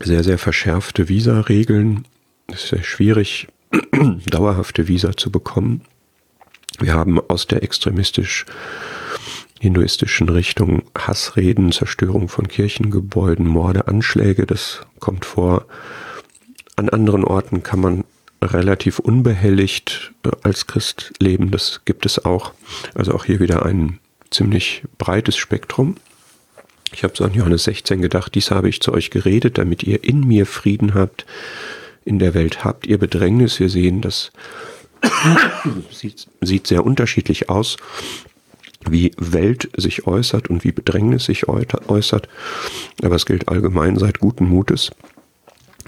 sehr, 0.00 0.22
sehr 0.22 0.38
verschärfte 0.38 1.08
Visa-Regeln 1.08 2.04
es 2.48 2.64
ist 2.64 2.68
sehr 2.70 2.82
schwierig, 2.82 3.48
dauerhafte 4.26 4.86
Visa 4.86 5.16
zu 5.16 5.30
bekommen. 5.30 5.82
Wir 6.82 6.94
haben 6.94 7.20
aus 7.20 7.46
der 7.46 7.62
extremistisch 7.62 8.44
hinduistischen 9.60 10.28
Richtung 10.28 10.82
Hassreden, 10.98 11.70
Zerstörung 11.70 12.28
von 12.28 12.48
Kirchengebäuden, 12.48 13.46
Morde, 13.46 13.86
Anschläge, 13.86 14.46
das 14.46 14.80
kommt 14.98 15.24
vor. 15.24 15.66
An 16.74 16.88
anderen 16.88 17.22
Orten 17.24 17.62
kann 17.62 17.80
man 17.80 18.04
relativ 18.42 18.98
unbehelligt 18.98 20.12
äh, 20.24 20.30
als 20.42 20.66
Christ 20.66 21.12
leben, 21.20 21.52
das 21.52 21.82
gibt 21.84 22.04
es 22.04 22.24
auch. 22.24 22.52
Also 22.94 23.14
auch 23.14 23.24
hier 23.24 23.38
wieder 23.38 23.64
ein 23.64 24.00
ziemlich 24.30 24.82
breites 24.98 25.36
Spektrum. 25.36 25.96
Ich 26.92 27.04
habe 27.04 27.14
so 27.16 27.24
an 27.24 27.32
Johannes 27.32 27.64
16 27.64 28.02
gedacht, 28.02 28.34
dies 28.34 28.50
habe 28.50 28.68
ich 28.68 28.80
zu 28.80 28.92
euch 28.92 29.10
geredet, 29.10 29.58
damit 29.58 29.84
ihr 29.84 30.02
in 30.02 30.26
mir 30.26 30.46
Frieden 30.46 30.94
habt 30.94 31.24
in 32.04 32.18
der 32.18 32.34
Welt 32.34 32.64
habt 32.64 32.86
ihr 32.86 32.98
Bedrängnis. 32.98 33.60
Wir 33.60 33.68
sehen, 33.68 34.00
das 34.00 34.32
sieht, 35.90 36.26
sieht 36.40 36.66
sehr 36.66 36.84
unterschiedlich 36.84 37.48
aus, 37.48 37.76
wie 38.88 39.12
Welt 39.16 39.70
sich 39.76 40.06
äußert 40.06 40.48
und 40.48 40.64
wie 40.64 40.72
Bedrängnis 40.72 41.26
sich 41.26 41.48
äußert. 41.48 42.28
Aber 43.02 43.14
es 43.14 43.26
gilt 43.26 43.48
allgemein, 43.48 43.98
seid 43.98 44.18
guten 44.18 44.48
Mutes. 44.48 44.90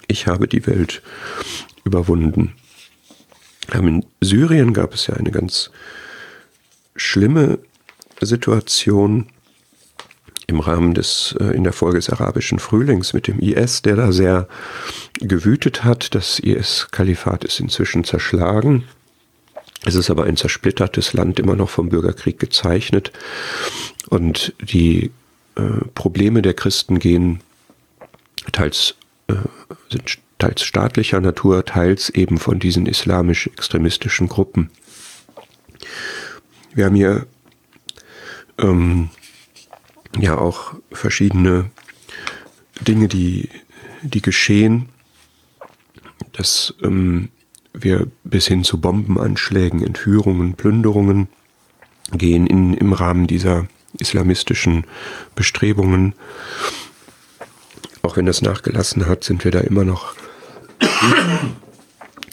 Ich 0.06 0.26
habe 0.26 0.48
die 0.48 0.66
Welt 0.66 1.02
überwunden. 1.84 2.54
In 3.72 4.04
Syrien 4.20 4.74
gab 4.74 4.94
es 4.94 5.06
ja 5.06 5.14
eine 5.14 5.30
ganz 5.30 5.70
schlimme 6.96 7.58
Situation 8.20 9.26
im 10.46 10.60
Rahmen 10.60 10.94
des, 10.94 11.34
äh, 11.40 11.56
in 11.56 11.64
der 11.64 11.72
Folge 11.72 11.98
des 11.98 12.10
arabischen 12.10 12.58
Frühlings 12.58 13.14
mit 13.14 13.26
dem 13.26 13.38
IS, 13.38 13.82
der 13.82 13.96
da 13.96 14.12
sehr 14.12 14.46
gewütet 15.14 15.84
hat. 15.84 16.14
Das 16.14 16.38
IS-Kalifat 16.38 17.44
ist 17.44 17.60
inzwischen 17.60 18.04
zerschlagen. 18.04 18.84
Es 19.84 19.94
ist 19.94 20.10
aber 20.10 20.24
ein 20.24 20.36
zersplittertes 20.36 21.12
Land, 21.12 21.38
immer 21.38 21.56
noch 21.56 21.70
vom 21.70 21.90
Bürgerkrieg 21.90 22.38
gezeichnet. 22.38 23.12
Und 24.08 24.54
die 24.60 25.10
äh, 25.56 25.84
Probleme 25.94 26.42
der 26.42 26.54
Christen 26.54 26.98
gehen 26.98 27.40
teils, 28.52 28.94
äh, 29.28 29.34
sind 29.90 30.18
teils 30.38 30.62
staatlicher 30.62 31.20
Natur, 31.20 31.64
teils 31.64 32.08
eben 32.10 32.38
von 32.38 32.58
diesen 32.58 32.86
islamisch-extremistischen 32.86 34.28
Gruppen. 34.28 34.70
Wir 36.74 36.86
haben 36.86 36.96
hier 36.96 37.26
ähm, 38.58 39.10
ja 40.18 40.38
auch 40.38 40.74
verschiedene 40.92 41.70
Dinge, 42.80 43.08
die, 43.08 43.48
die 44.02 44.22
geschehen, 44.22 44.88
dass 46.32 46.74
ähm, 46.82 47.28
wir 47.74 48.06
bis 48.22 48.46
hin 48.46 48.64
zu 48.64 48.80
Bombenanschlägen, 48.80 49.84
Entführungen, 49.84 50.54
Plünderungen 50.54 51.28
gehen 52.12 52.46
in, 52.46 52.74
im 52.74 52.92
Rahmen 52.92 53.26
dieser 53.26 53.66
islamistischen 53.98 54.86
Bestrebungen. 55.34 56.14
Auch 58.02 58.16
wenn 58.16 58.26
das 58.26 58.42
nachgelassen 58.42 59.06
hat, 59.06 59.24
sind 59.24 59.44
wir 59.44 59.50
da 59.50 59.60
immer 59.60 59.84
noch 59.84 60.14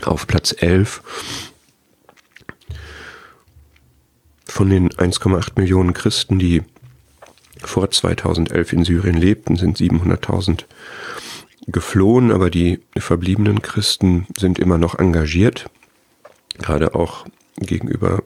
auf 0.04 0.28
Platz 0.28 0.54
11. 0.58 1.02
Von 4.46 4.70
den 4.70 4.90
1,8 4.90 5.54
Millionen 5.56 5.94
Christen, 5.94 6.38
die 6.38 6.62
vor 7.64 7.90
2011 7.90 8.74
in 8.74 8.84
Syrien 8.84 9.16
lebten, 9.16 9.56
sind 9.56 9.78
700.000 9.78 10.66
geflohen, 11.68 12.32
aber 12.32 12.50
die 12.50 12.80
verbliebenen 12.98 13.62
Christen 13.62 14.28
sind 14.38 14.60
immer 14.60 14.78
noch 14.78 14.98
engagiert, 14.98 15.70
gerade 16.58 16.96
auch 16.96 17.26
gegenüber 17.58 18.24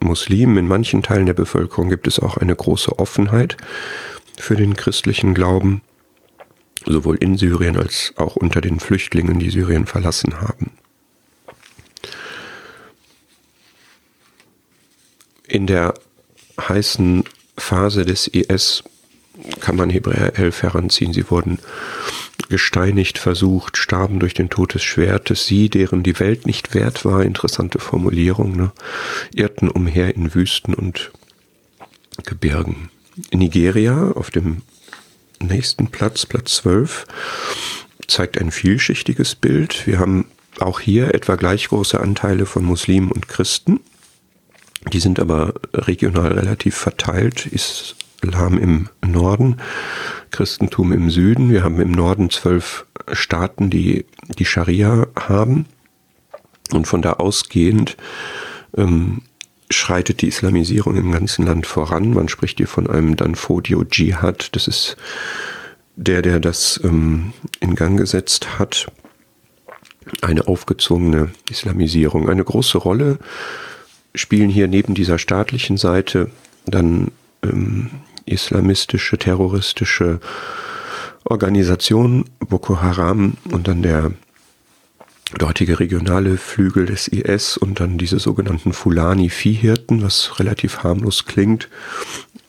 Muslimen. 0.00 0.56
In 0.56 0.68
manchen 0.68 1.02
Teilen 1.02 1.26
der 1.26 1.34
Bevölkerung 1.34 1.88
gibt 1.88 2.06
es 2.06 2.18
auch 2.18 2.36
eine 2.36 2.54
große 2.54 2.98
Offenheit 2.98 3.56
für 4.38 4.56
den 4.56 4.74
christlichen 4.74 5.34
Glauben, 5.34 5.82
sowohl 6.84 7.16
in 7.16 7.36
Syrien 7.36 7.76
als 7.76 8.12
auch 8.16 8.36
unter 8.36 8.60
den 8.60 8.80
Flüchtlingen, 8.80 9.38
die 9.38 9.50
Syrien 9.50 9.86
verlassen 9.86 10.40
haben. 10.40 10.72
In 15.46 15.66
der 15.66 15.94
heißen 16.58 17.24
Phase 17.56 18.04
des 18.04 18.26
IS 18.26 18.82
kann 19.60 19.76
man 19.76 19.90
Hebräer 19.90 20.38
11 20.38 20.62
heranziehen. 20.62 21.12
Sie 21.12 21.30
wurden 21.30 21.58
gesteinigt, 22.52 23.16
versucht, 23.16 23.78
starben 23.78 24.20
durch 24.20 24.34
den 24.34 24.50
Tod 24.50 24.74
des 24.74 24.82
Schwertes. 24.82 25.46
Sie, 25.46 25.70
deren 25.70 26.02
die 26.02 26.20
Welt 26.20 26.46
nicht 26.46 26.74
wert 26.74 27.06
war, 27.06 27.24
interessante 27.24 27.78
Formulierung, 27.78 28.54
ne, 28.54 28.72
irrten 29.34 29.70
umher 29.70 30.14
in 30.14 30.34
Wüsten 30.34 30.74
und 30.74 31.12
Gebirgen. 32.26 32.90
Nigeria 33.32 34.12
auf 34.12 34.30
dem 34.30 34.60
nächsten 35.40 35.86
Platz, 35.86 36.26
Platz 36.26 36.56
12, 36.56 37.06
zeigt 38.06 38.38
ein 38.38 38.50
vielschichtiges 38.50 39.34
Bild. 39.34 39.86
Wir 39.86 39.98
haben 39.98 40.26
auch 40.60 40.78
hier 40.78 41.14
etwa 41.14 41.36
gleich 41.36 41.68
große 41.68 41.98
Anteile 41.98 42.44
von 42.44 42.64
Muslimen 42.64 43.10
und 43.10 43.28
Christen. 43.28 43.80
Die 44.92 45.00
sind 45.00 45.18
aber 45.20 45.54
regional 45.72 46.32
relativ 46.32 46.76
verteilt. 46.76 47.46
Islam 47.46 48.58
im 48.58 48.90
Norden, 49.02 49.56
Christentum 50.32 50.92
im 50.92 51.10
Süden. 51.10 51.50
Wir 51.50 51.62
haben 51.62 51.80
im 51.80 51.92
Norden 51.92 52.30
zwölf 52.30 52.86
Staaten, 53.12 53.70
die 53.70 54.06
die 54.38 54.44
Scharia 54.44 55.06
haben. 55.14 55.66
Und 56.72 56.86
von 56.86 57.02
da 57.02 57.14
ausgehend 57.14 57.96
ähm, 58.76 59.22
schreitet 59.70 60.22
die 60.22 60.28
Islamisierung 60.28 60.96
im 60.96 61.12
ganzen 61.12 61.46
Land 61.46 61.66
voran. 61.66 62.12
Man 62.12 62.28
spricht 62.28 62.58
hier 62.58 62.68
von 62.68 62.88
einem 62.88 63.16
Danfodio 63.16 63.84
Dschihad. 63.84 64.54
Das 64.56 64.68
ist 64.68 64.96
der, 65.96 66.22
der 66.22 66.40
das 66.40 66.80
ähm, 66.82 67.32
in 67.60 67.74
Gang 67.74 67.98
gesetzt 67.98 68.58
hat. 68.58 68.90
Eine 70.20 70.48
aufgezwungene 70.48 71.30
Islamisierung. 71.50 72.28
Eine 72.28 72.44
große 72.44 72.78
Rolle 72.78 73.18
spielen 74.14 74.50
hier 74.50 74.68
neben 74.68 74.94
dieser 74.94 75.18
staatlichen 75.18 75.76
Seite 75.76 76.30
dann 76.66 77.10
ähm, 77.42 77.90
islamistische, 78.26 79.18
terroristische 79.18 80.20
Organisationen, 81.24 82.24
Boko 82.40 82.80
Haram 82.80 83.34
und 83.50 83.68
dann 83.68 83.82
der 83.82 84.12
dortige 85.38 85.80
regionale 85.80 86.36
Flügel 86.36 86.86
des 86.86 87.08
IS 87.08 87.56
und 87.56 87.80
dann 87.80 87.98
diese 87.98 88.18
sogenannten 88.18 88.72
Fulani-Viehhirten, 88.72 90.02
was 90.02 90.38
relativ 90.38 90.82
harmlos 90.82 91.24
klingt, 91.24 91.68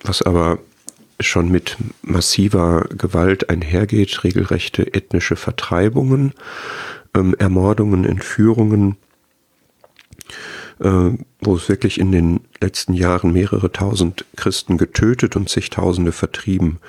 was 0.03 0.21
aber 0.21 0.59
schon 1.19 1.49
mit 1.49 1.77
massiver 2.01 2.85
Gewalt 2.89 3.49
einhergeht, 3.49 4.23
regelrechte 4.23 4.93
ethnische 4.93 5.35
Vertreibungen, 5.35 6.33
ähm, 7.15 7.35
Ermordungen, 7.37 8.03
Entführungen, 8.03 8.97
wo 10.83 11.55
es 11.55 11.69
wirklich 11.69 11.99
in 11.99 12.11
den 12.11 12.41
letzten 12.59 12.93
Jahren 12.93 13.31
mehrere 13.31 13.71
tausend 13.71 14.25
Christen 14.35 14.77
getötet 14.77 15.35
und 15.35 15.47
zigtausende 15.47 16.11
vertrieben 16.11 16.79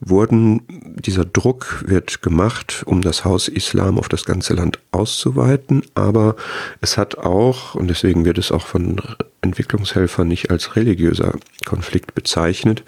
wurden. 0.00 0.62
Dieser 0.96 1.24
Druck 1.24 1.84
wird 1.86 2.20
gemacht, 2.20 2.82
um 2.86 3.00
das 3.00 3.24
Haus 3.24 3.46
Islam 3.46 3.98
auf 3.98 4.08
das 4.08 4.24
ganze 4.24 4.54
Land 4.54 4.80
auszuweiten, 4.90 5.82
aber 5.94 6.34
es 6.80 6.98
hat 6.98 7.18
auch, 7.18 7.74
und 7.76 7.88
deswegen 7.88 8.24
wird 8.24 8.38
es 8.38 8.50
auch 8.50 8.66
von 8.66 9.00
Entwicklungshelfern 9.40 10.26
nicht 10.26 10.50
als 10.50 10.74
religiöser 10.74 11.34
Konflikt 11.64 12.14
bezeichnet, 12.14 12.82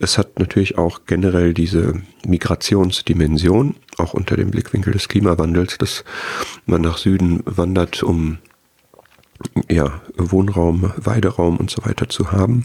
es 0.00 0.18
hat 0.18 0.40
natürlich 0.40 0.78
auch 0.78 1.02
generell 1.06 1.54
diese 1.54 2.02
Migrationsdimension, 2.26 3.76
auch 3.98 4.14
unter 4.14 4.36
dem 4.36 4.50
Blickwinkel 4.50 4.92
des 4.92 5.08
Klimawandels, 5.08 5.78
dass 5.78 6.04
man 6.66 6.80
nach 6.80 6.98
Süden 6.98 7.42
wandert, 7.44 8.02
um 8.02 8.38
ja, 9.68 10.00
Wohnraum, 10.16 10.92
Weideraum 10.96 11.56
und 11.56 11.70
so 11.70 11.84
weiter 11.84 12.08
zu 12.08 12.32
haben. 12.32 12.64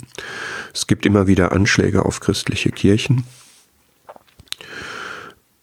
Es 0.74 0.88
gibt 0.88 1.06
immer 1.06 1.28
wieder 1.28 1.52
Anschläge 1.52 2.06
auf 2.06 2.20
christliche 2.20 2.72
Kirchen. 2.72 3.26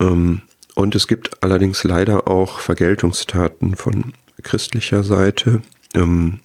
Ähm, 0.00 0.42
und 0.74 0.94
es 0.94 1.08
gibt 1.08 1.42
allerdings 1.42 1.84
leider 1.84 2.28
auch 2.28 2.60
Vergeltungstaten 2.60 3.76
von 3.76 4.12
christlicher 4.42 5.02
Seite. 5.02 5.62
Ähm, 5.94 6.40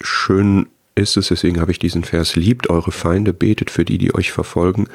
schön 0.00 0.66
ist 0.94 1.16
es, 1.16 1.28
deswegen 1.28 1.60
habe 1.60 1.72
ich 1.72 1.78
diesen 1.78 2.04
Vers, 2.04 2.36
liebt 2.36 2.68
eure 2.68 2.92
Feinde, 2.92 3.32
betet 3.32 3.70
für 3.70 3.84
die, 3.84 3.98
die 3.98 4.14
euch 4.14 4.32
verfolgen. 4.32 4.88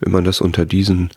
Wenn 0.00 0.12
man 0.12 0.24
das 0.24 0.40
unter 0.40 0.66
diesen 0.66 1.10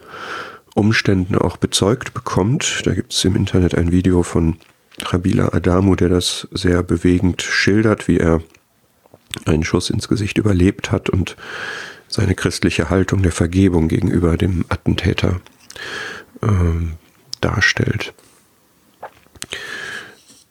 Umständen 0.75 1.35
auch 1.35 1.57
bezeugt 1.57 2.13
bekommt, 2.13 2.81
da 2.85 2.93
gibt 2.93 3.13
es 3.13 3.23
im 3.25 3.35
Internet 3.35 3.75
ein 3.75 3.91
Video 3.91 4.23
von 4.23 4.57
Rabila 5.13 5.53
Adamu, 5.53 5.95
der 5.95 6.09
das 6.09 6.47
sehr 6.51 6.83
bewegend 6.83 7.41
schildert, 7.41 8.07
wie 8.07 8.17
er 8.17 8.41
einen 9.45 9.63
Schuss 9.63 9.89
ins 9.89 10.07
Gesicht 10.07 10.37
überlebt 10.37 10.91
hat 10.91 11.09
und 11.09 11.35
seine 12.07 12.35
christliche 12.35 12.89
Haltung 12.89 13.23
der 13.23 13.31
Vergebung 13.31 13.87
gegenüber 13.87 14.37
dem 14.37 14.65
Attentäter 14.69 15.41
äh, 16.41 16.47
darstellt. 17.41 18.13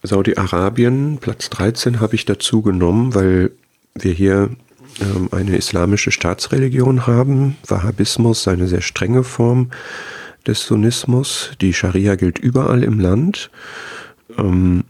Saudi-Arabien, 0.03 1.19
Platz 1.21 1.49
13 1.51 2.01
habe 2.01 2.17
ich 2.17 2.25
dazu 2.25 2.63
genommen, 2.63 3.15
weil 3.15 3.53
wir 3.95 4.13
hier 4.13 4.51
ähm, 5.01 5.29
eine 5.31 5.57
islamische 5.57 6.11
Staatsreligion 6.11 7.07
haben. 7.07 7.57
Wahhabismus, 7.67 8.49
eine 8.49 8.67
sehr 8.67 8.81
strenge 8.81 9.23
Form 9.23 9.71
des 10.47 10.65
Sunnismus. 10.67 11.53
Die 11.61 11.73
Scharia 11.73 12.17
gilt 12.17 12.39
überall 12.39 12.83
im 12.83 12.99
Land 12.99 13.51
ähm, 14.39 14.85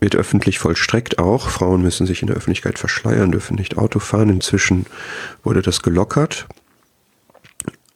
wird 0.00 0.16
öffentlich 0.16 0.58
vollstreckt 0.58 1.18
auch. 1.18 1.48
Frauen 1.48 1.82
müssen 1.82 2.06
sich 2.06 2.22
in 2.22 2.28
der 2.28 2.36
Öffentlichkeit 2.36 2.78
verschleiern, 2.78 3.32
dürfen 3.32 3.56
nicht 3.56 3.78
Auto 3.78 3.98
fahren. 3.98 4.30
Inzwischen 4.30 4.86
wurde 5.42 5.62
das 5.62 5.82
gelockert. 5.82 6.46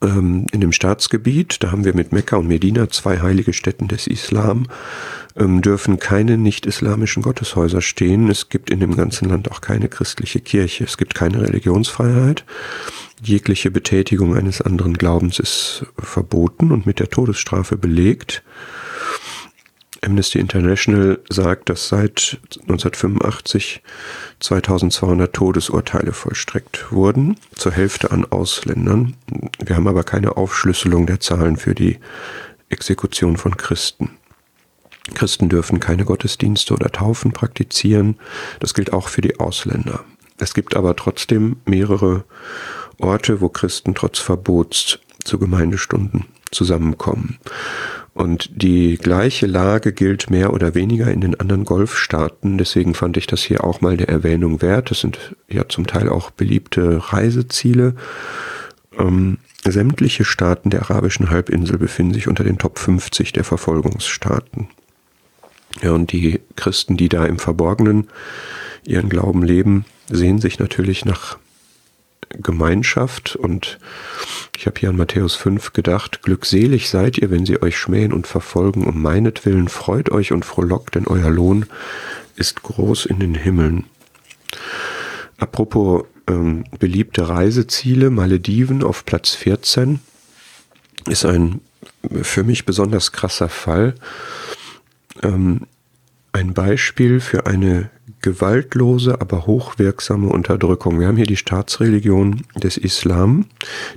Ähm, 0.02 0.46
in 0.52 0.60
dem 0.60 0.72
Staatsgebiet, 0.72 1.62
da 1.62 1.70
haben 1.70 1.84
wir 1.84 1.94
mit 1.94 2.12
Mekka 2.12 2.36
und 2.36 2.48
Medina 2.48 2.90
zwei 2.90 3.20
heilige 3.20 3.52
Städten 3.52 3.86
des 3.86 4.08
Islam, 4.08 4.66
ähm, 5.36 5.62
dürfen 5.62 6.00
keine 6.00 6.36
nicht-islamischen 6.36 7.22
Gotteshäuser 7.22 7.80
stehen. 7.80 8.28
Es 8.28 8.48
gibt 8.48 8.70
in 8.70 8.80
dem 8.80 8.96
ganzen 8.96 9.28
Land 9.28 9.50
auch 9.50 9.60
keine 9.60 9.88
christliche 9.88 10.40
Kirche. 10.40 10.84
Es 10.84 10.98
gibt 10.98 11.14
keine 11.14 11.40
Religionsfreiheit. 11.40 12.44
Jegliche 13.22 13.70
Betätigung 13.70 14.36
eines 14.36 14.60
anderen 14.60 14.94
Glaubens 14.94 15.38
ist 15.38 15.86
verboten 15.96 16.72
und 16.72 16.84
mit 16.84 16.98
der 16.98 17.08
Todesstrafe 17.08 17.76
belegt. 17.76 18.42
Amnesty 20.04 20.40
International 20.40 21.20
sagt, 21.28 21.68
dass 21.68 21.88
seit 21.88 22.38
1985 22.62 23.82
2200 24.40 25.32
Todesurteile 25.32 26.12
vollstreckt 26.12 26.90
wurden, 26.90 27.36
zur 27.54 27.72
Hälfte 27.72 28.10
an 28.10 28.24
Ausländern. 28.24 29.14
Wir 29.64 29.76
haben 29.76 29.86
aber 29.86 30.02
keine 30.02 30.36
Aufschlüsselung 30.36 31.06
der 31.06 31.20
Zahlen 31.20 31.56
für 31.56 31.74
die 31.74 31.98
Exekution 32.68 33.36
von 33.36 33.56
Christen. 33.56 34.10
Christen 35.14 35.48
dürfen 35.48 35.78
keine 35.78 36.04
Gottesdienste 36.04 36.74
oder 36.74 36.90
Taufen 36.90 37.32
praktizieren. 37.32 38.18
Das 38.60 38.74
gilt 38.74 38.92
auch 38.92 39.08
für 39.08 39.20
die 39.20 39.38
Ausländer. 39.38 40.04
Es 40.38 40.54
gibt 40.54 40.74
aber 40.74 40.96
trotzdem 40.96 41.56
mehrere 41.64 42.24
Orte, 42.98 43.40
wo 43.40 43.48
Christen 43.48 43.94
trotz 43.94 44.18
Verbots 44.18 44.98
zu 45.24 45.38
Gemeindestunden 45.38 46.26
zusammenkommen. 46.50 47.38
Und 48.14 48.50
die 48.54 48.98
gleiche 48.98 49.46
Lage 49.46 49.92
gilt 49.92 50.28
mehr 50.28 50.52
oder 50.52 50.74
weniger 50.74 51.10
in 51.10 51.22
den 51.22 51.38
anderen 51.40 51.64
Golfstaaten. 51.64 52.58
Deswegen 52.58 52.94
fand 52.94 53.16
ich 53.16 53.26
das 53.26 53.42
hier 53.42 53.64
auch 53.64 53.80
mal 53.80 53.96
der 53.96 54.10
Erwähnung 54.10 54.60
wert. 54.60 54.90
Das 54.90 55.00
sind 55.00 55.34
ja 55.48 55.66
zum 55.68 55.86
Teil 55.86 56.10
auch 56.10 56.30
beliebte 56.30 57.12
Reiseziele. 57.12 57.94
Ähm, 58.98 59.38
sämtliche 59.64 60.24
Staaten 60.24 60.68
der 60.68 60.82
arabischen 60.82 61.30
Halbinsel 61.30 61.78
befinden 61.78 62.12
sich 62.12 62.28
unter 62.28 62.44
den 62.44 62.58
Top 62.58 62.78
50 62.78 63.32
der 63.32 63.44
Verfolgungsstaaten. 63.44 64.68
Ja, 65.80 65.92
und 65.92 66.12
die 66.12 66.40
Christen, 66.54 66.98
die 66.98 67.08
da 67.08 67.24
im 67.24 67.38
Verborgenen 67.38 68.08
ihren 68.84 69.08
Glauben 69.08 69.42
leben, 69.42 69.86
sehen 70.10 70.38
sich 70.38 70.58
natürlich 70.58 71.06
nach 71.06 71.38
Gemeinschaft 72.28 73.36
und 73.36 73.78
ich 74.62 74.66
habe 74.66 74.78
hier 74.78 74.90
an 74.90 74.96
Matthäus 74.96 75.34
5 75.34 75.72
gedacht, 75.72 76.22
glückselig 76.22 76.88
seid 76.88 77.18
ihr, 77.18 77.32
wenn 77.32 77.44
sie 77.44 77.60
euch 77.60 77.76
schmähen 77.76 78.12
und 78.12 78.28
verfolgen 78.28 78.86
um 78.86 79.02
meinetwillen, 79.02 79.66
freut 79.66 80.12
euch 80.12 80.30
und 80.30 80.44
frohlockt, 80.44 80.94
denn 80.94 81.08
euer 81.08 81.30
Lohn 81.30 81.66
ist 82.36 82.62
groß 82.62 83.06
in 83.06 83.18
den 83.18 83.34
Himmeln. 83.34 83.86
Apropos 85.36 86.04
ähm, 86.28 86.62
beliebte 86.78 87.28
Reiseziele, 87.28 88.10
Malediven 88.10 88.84
auf 88.84 89.04
Platz 89.04 89.34
14 89.34 89.98
ist 91.08 91.24
ein 91.24 91.60
für 92.22 92.44
mich 92.44 92.64
besonders 92.64 93.10
krasser 93.10 93.48
Fall. 93.48 93.96
Ähm, 95.24 95.62
ein 96.32 96.54
Beispiel 96.54 97.20
für 97.20 97.46
eine 97.46 97.90
gewaltlose, 98.22 99.20
aber 99.20 99.46
hochwirksame 99.46 100.28
Unterdrückung. 100.28 101.00
Wir 101.00 101.08
haben 101.08 101.16
hier 101.16 101.26
die 101.26 101.36
Staatsreligion 101.36 102.42
des 102.56 102.76
Islam. 102.76 103.46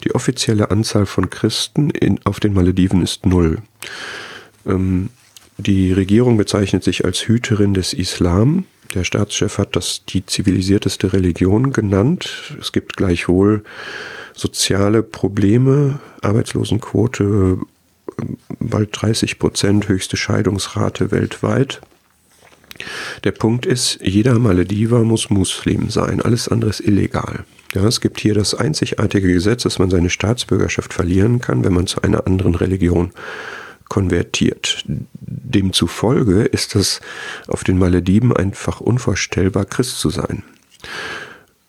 Die 0.04 0.14
offizielle 0.16 0.72
Anzahl 0.72 1.06
von 1.06 1.30
Christen 1.30 1.90
in, 1.92 2.20
auf 2.26 2.40
den 2.40 2.54
Malediven 2.54 3.02
ist 3.02 3.26
null. 3.26 3.60
Ähm, 4.66 5.10
die 5.58 5.94
Regierung 5.94 6.38
bezeichnet 6.38 6.84
sich 6.84 7.06
als 7.06 7.28
Hüterin 7.28 7.74
des 7.74 7.94
Islam. 7.94 8.66
Der 8.94 9.04
Staatschef 9.04 9.58
hat 9.58 9.76
das 9.76 10.04
die 10.06 10.26
zivilisierteste 10.26 11.14
Religion 11.14 11.72
genannt. 11.72 12.56
Es 12.60 12.72
gibt 12.72 12.98
gleichwohl 12.98 13.64
soziale 14.34 15.02
Probleme, 15.02 16.00
Arbeitslosenquote 16.22 17.60
bald 18.60 18.90
30 18.92 19.40
Prozent, 19.40 19.88
höchste 19.88 20.18
Scheidungsrate 20.18 21.12
weltweit. 21.12 21.82
Der 23.24 23.32
Punkt 23.32 23.66
ist, 23.66 24.00
jeder 24.02 24.38
Malediver 24.40 25.04
muss 25.04 25.30
Muslim 25.30 25.90
sein, 25.90 26.22
alles 26.22 26.48
andere 26.48 26.70
ist 26.70 26.82
illegal. 26.82 27.46
Ja, 27.74 27.86
es 27.86 28.02
gibt 28.02 28.20
hier 28.20 28.34
das 28.34 28.56
einzigartige 28.56 29.32
Gesetz, 29.32 29.64
dass 29.64 29.80
man 29.80 29.90
seine 29.90 30.10
Staatsbürgerschaft 30.10 30.94
verlieren 30.94 31.42
kann, 31.42 31.64
wenn 31.64 31.74
man 31.74 31.88
zu 31.88 32.02
einer 32.02 32.26
anderen 32.26 32.56
Religion 32.56 33.12
konvertiert. 33.90 34.84
Demzufolge 34.88 36.44
ist 36.44 36.76
es 36.76 37.02
auf 37.48 37.64
den 37.64 37.78
Malediven 37.78 38.36
einfach 38.36 38.82
unvorstellbar, 38.82 39.66
Christ 39.66 40.00
zu 40.00 40.10
sein. 40.10 40.44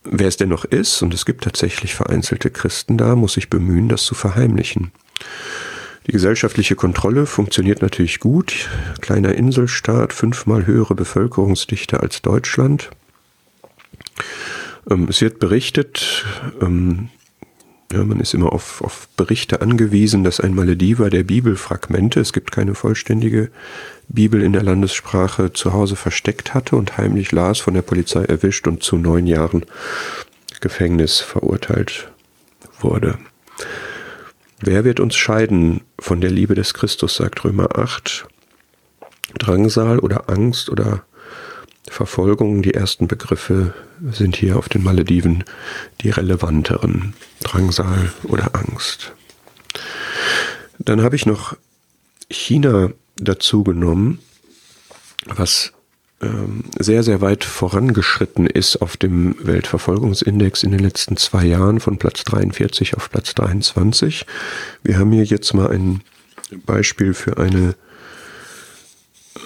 Wer 0.05 0.29
es 0.29 0.37
dennoch 0.37 0.65
ist, 0.65 1.03
und 1.03 1.13
es 1.13 1.27
gibt 1.27 1.45
tatsächlich 1.45 1.95
vereinzelte 1.95 2.51
Christen 2.51 2.97
da, 2.97 3.17
muss 3.17 3.35
sich 3.35 3.51
bemühen, 3.51 3.89
das 3.89 4.05
zu 4.05 4.15
verheimlichen. 4.15 4.93
Die 6.07 6.13
gesellschaftliche 6.13 6.77
Kontrolle 6.77 7.27
funktioniert 7.27 7.83
natürlich 7.83 8.21
gut. 8.21 8.69
Kleiner 9.01 9.35
Inselstaat, 9.35 10.13
fünfmal 10.13 10.67
höhere 10.67 10.95
Bevölkerungsdichte 10.95 12.01
als 12.01 12.23
Deutschland. 12.23 12.91
Ähm, 14.89 15.09
es 15.09 15.21
wird 15.21 15.41
berichtet, 15.41 16.25
ähm, 16.61 17.09
ja, 17.93 18.05
man 18.05 18.21
ist 18.21 18.35
immer 18.35 18.53
auf, 18.53 18.83
auf 18.83 19.09
Berichte 19.17 19.61
angewiesen, 19.61 20.23
dass 20.23 20.41
ein 20.41 20.55
Malediver 20.55 21.11
der 21.11 21.25
Bibelfragmente, 21.25 22.21
es 22.21 22.33
gibt 22.33 22.53
keine 22.53 22.75
vollständige 22.75 23.51
Bibel 24.09 24.43
in 24.43 24.53
der 24.53 24.63
Landessprache, 24.63 25.53
zu 25.53 25.73
Hause 25.73 25.97
versteckt 25.97 26.55
hatte 26.55 26.77
und 26.77 26.99
heimlich 26.99 27.33
las, 27.33 27.59
von 27.59 27.75
der 27.75 27.83
Polizei 27.83 28.25
erwischt 28.25 28.69
und 28.69 28.83
zu 28.83 28.97
neun 28.97 29.27
Jahren 29.27 29.65
Gefängnis 30.61 31.21
verurteilt 31.21 32.11
wurde. 32.81 33.19
Wer 34.61 34.85
wird 34.85 35.01
uns 35.01 35.15
scheiden 35.15 35.83
von 35.99 36.21
der 36.21 36.31
Liebe 36.31 36.55
des 36.55 36.73
Christus, 36.73 37.17
sagt 37.17 37.45
Römer 37.45 37.79
8. 37.79 38.27
Drangsal 39.39 39.99
oder 39.99 40.31
Angst 40.31 40.71
oder 40.71 41.05
Verfolgung, 41.89 42.63
die 42.63 42.75
ersten 42.75 43.07
Begriffe 43.07 43.75
sind 44.11 44.35
hier 44.35 44.57
auf 44.57 44.69
den 44.69 44.83
Malediven 44.83 45.45
die 46.01 46.11
relevanteren. 46.11 47.15
Drangsal 47.43 48.13
oder 48.25 48.55
Angst. 48.55 49.13
Dann 50.79 51.03
habe 51.03 51.17
ich 51.17 51.27
noch 51.27 51.57
China 52.31 52.91
dazu 53.17 53.63
genommen, 53.63 54.21
was 55.27 55.73
sehr, 56.79 57.03
sehr 57.03 57.21
weit 57.21 57.45
vorangeschritten 57.45 58.47
ist 58.47 58.77
auf 58.77 58.97
dem 58.97 59.37
Weltverfolgungsindex 59.41 60.63
in 60.63 60.71
den 60.71 60.81
letzten 60.81 61.17
zwei 61.17 61.45
Jahren 61.45 61.79
von 61.79 61.99
Platz 61.99 62.25
43 62.25 62.97
auf 62.97 63.11
Platz 63.11 63.35
23. 63.35 64.25
Wir 64.83 64.99
haben 64.99 65.13
hier 65.13 65.25
jetzt 65.25 65.53
mal 65.53 65.71
ein 65.71 66.01
Beispiel 66.65 67.13
für 67.13 67.37
eine 67.37 67.75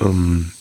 ähm, 0.01 0.53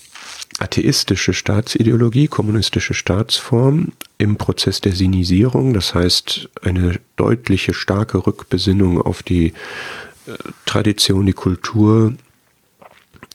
atheistische 0.57 1.33
Staatsideologie, 1.33 2.27
kommunistische 2.27 2.93
Staatsform 2.93 3.91
im 4.17 4.37
Prozess 4.37 4.81
der 4.81 4.93
Sinisierung, 4.93 5.73
das 5.73 5.93
heißt 5.93 6.49
eine 6.63 6.99
deutliche, 7.15 7.73
starke 7.73 8.25
Rückbesinnung 8.25 9.01
auf 9.01 9.23
die 9.23 9.53
äh, 10.25 10.33
Tradition, 10.65 11.25
die 11.25 11.33
Kultur 11.33 12.15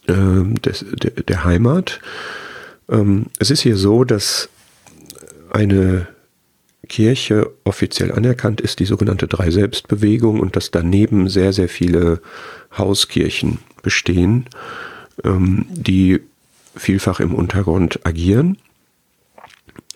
äh, 0.07 0.13
des, 0.13 0.85
der, 0.91 1.11
der 1.11 1.43
Heimat 1.45 2.01
ähm, 2.89 3.27
es 3.39 3.51
ist 3.51 3.61
hier 3.61 3.77
so, 3.77 4.03
dass 4.03 4.49
eine 5.51 6.07
Kirche 6.87 7.51
offiziell 7.63 8.11
anerkannt 8.11 8.61
ist, 8.61 8.79
die 8.79 8.85
sogenannte 8.85 9.27
Drei-Selbst-Bewegung, 9.27 10.39
und 10.39 10.55
dass 10.55 10.71
daneben 10.71 11.29
sehr, 11.29 11.53
sehr 11.53 11.69
viele 11.69 12.21
Hauskirchen 12.77 13.59
bestehen, 13.81 14.45
ähm, 15.23 15.65
die 15.69 16.21
vielfach 16.75 17.19
im 17.19 17.33
Untergrund 17.33 18.05
agieren. 18.05 18.57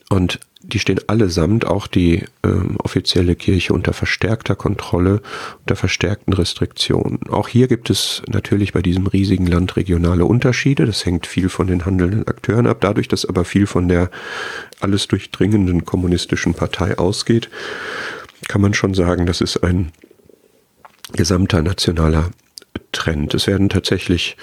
Und 0.10 0.40
die 0.62 0.80
stehen 0.80 1.00
allesamt, 1.08 1.66
auch 1.66 1.88
die 1.88 2.26
ähm, 2.44 2.76
offizielle 2.84 3.36
Kirche, 3.36 3.74
unter 3.74 3.94
verstärkter 3.94 4.56
Kontrolle, 4.56 5.22
unter 5.62 5.76
verstärkten 5.78 6.34
Restriktionen. 6.34 7.20
Auch 7.30 7.48
hier 7.48 7.68
gibt 7.68 7.90
es 7.90 8.22
natürlich 8.28 8.74
bei 8.74 8.82
diesem 8.82 9.08
riesigen 9.08 9.48
Land 9.48 9.78
regionale 9.78 10.26
Unterschiede. 10.26 10.86
Das 10.86 11.06
hängt 11.06 11.28
viel 11.28 11.48
von 11.48 11.68
den 11.68 11.86
handelnden 11.86 12.28
Akteuren 12.28 12.68
ab. 12.68 12.80
Dadurch, 12.82 13.08
dass 13.08 13.26
aber 13.26 13.46
viel 13.46 13.68
von 13.68 13.88
der 13.88 14.12
alles 14.82 15.08
durchdringenden 15.08 15.86
kommunistischen 15.86 16.54
Partei 16.54 16.98
ausgeht, 16.98 17.50
kann 18.48 18.62
man 18.62 18.74
schon 18.74 18.94
sagen, 18.94 19.26
das 19.28 19.42
ist 19.42 19.64
ein 19.64 19.92
gesamter 21.14 21.62
nationaler 21.62 22.32
Trend. 22.92 23.34
Es 23.34 23.48
werden 23.48 23.70
tatsächlich 23.70 24.36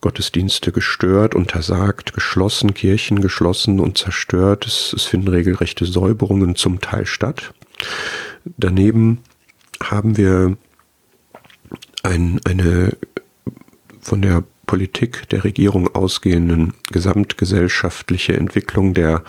Gottesdienste 0.00 0.72
gestört, 0.72 1.34
untersagt, 1.34 2.12
geschlossen, 2.12 2.74
Kirchen 2.74 3.20
geschlossen 3.20 3.80
und 3.80 3.98
zerstört. 3.98 4.66
Es, 4.66 4.92
es 4.92 5.04
finden 5.04 5.28
regelrechte 5.28 5.84
Säuberungen 5.84 6.54
zum 6.54 6.80
Teil 6.80 7.06
statt. 7.06 7.52
Daneben 8.44 9.18
haben 9.82 10.16
wir 10.16 10.56
ein, 12.02 12.40
eine 12.44 12.96
von 14.00 14.22
der 14.22 14.44
Politik 14.66 15.28
der 15.30 15.44
Regierung 15.44 15.94
ausgehenden 15.94 16.74
gesamtgesellschaftliche 16.92 18.36
Entwicklung 18.36 18.94
der 18.94 19.24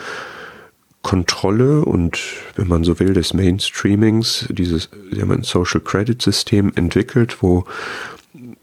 Kontrolle 1.02 1.86
und, 1.86 2.20
wenn 2.56 2.68
man 2.68 2.84
so 2.84 3.00
will, 3.00 3.14
des 3.14 3.34
Mainstreamings, 3.34 4.48
dieses, 4.50 4.90
sie 5.12 5.22
haben 5.22 5.32
ein 5.32 5.44
Social 5.44 5.80
Credit 5.80 6.22
System 6.22 6.74
entwickelt, 6.76 7.42
wo 7.42 7.64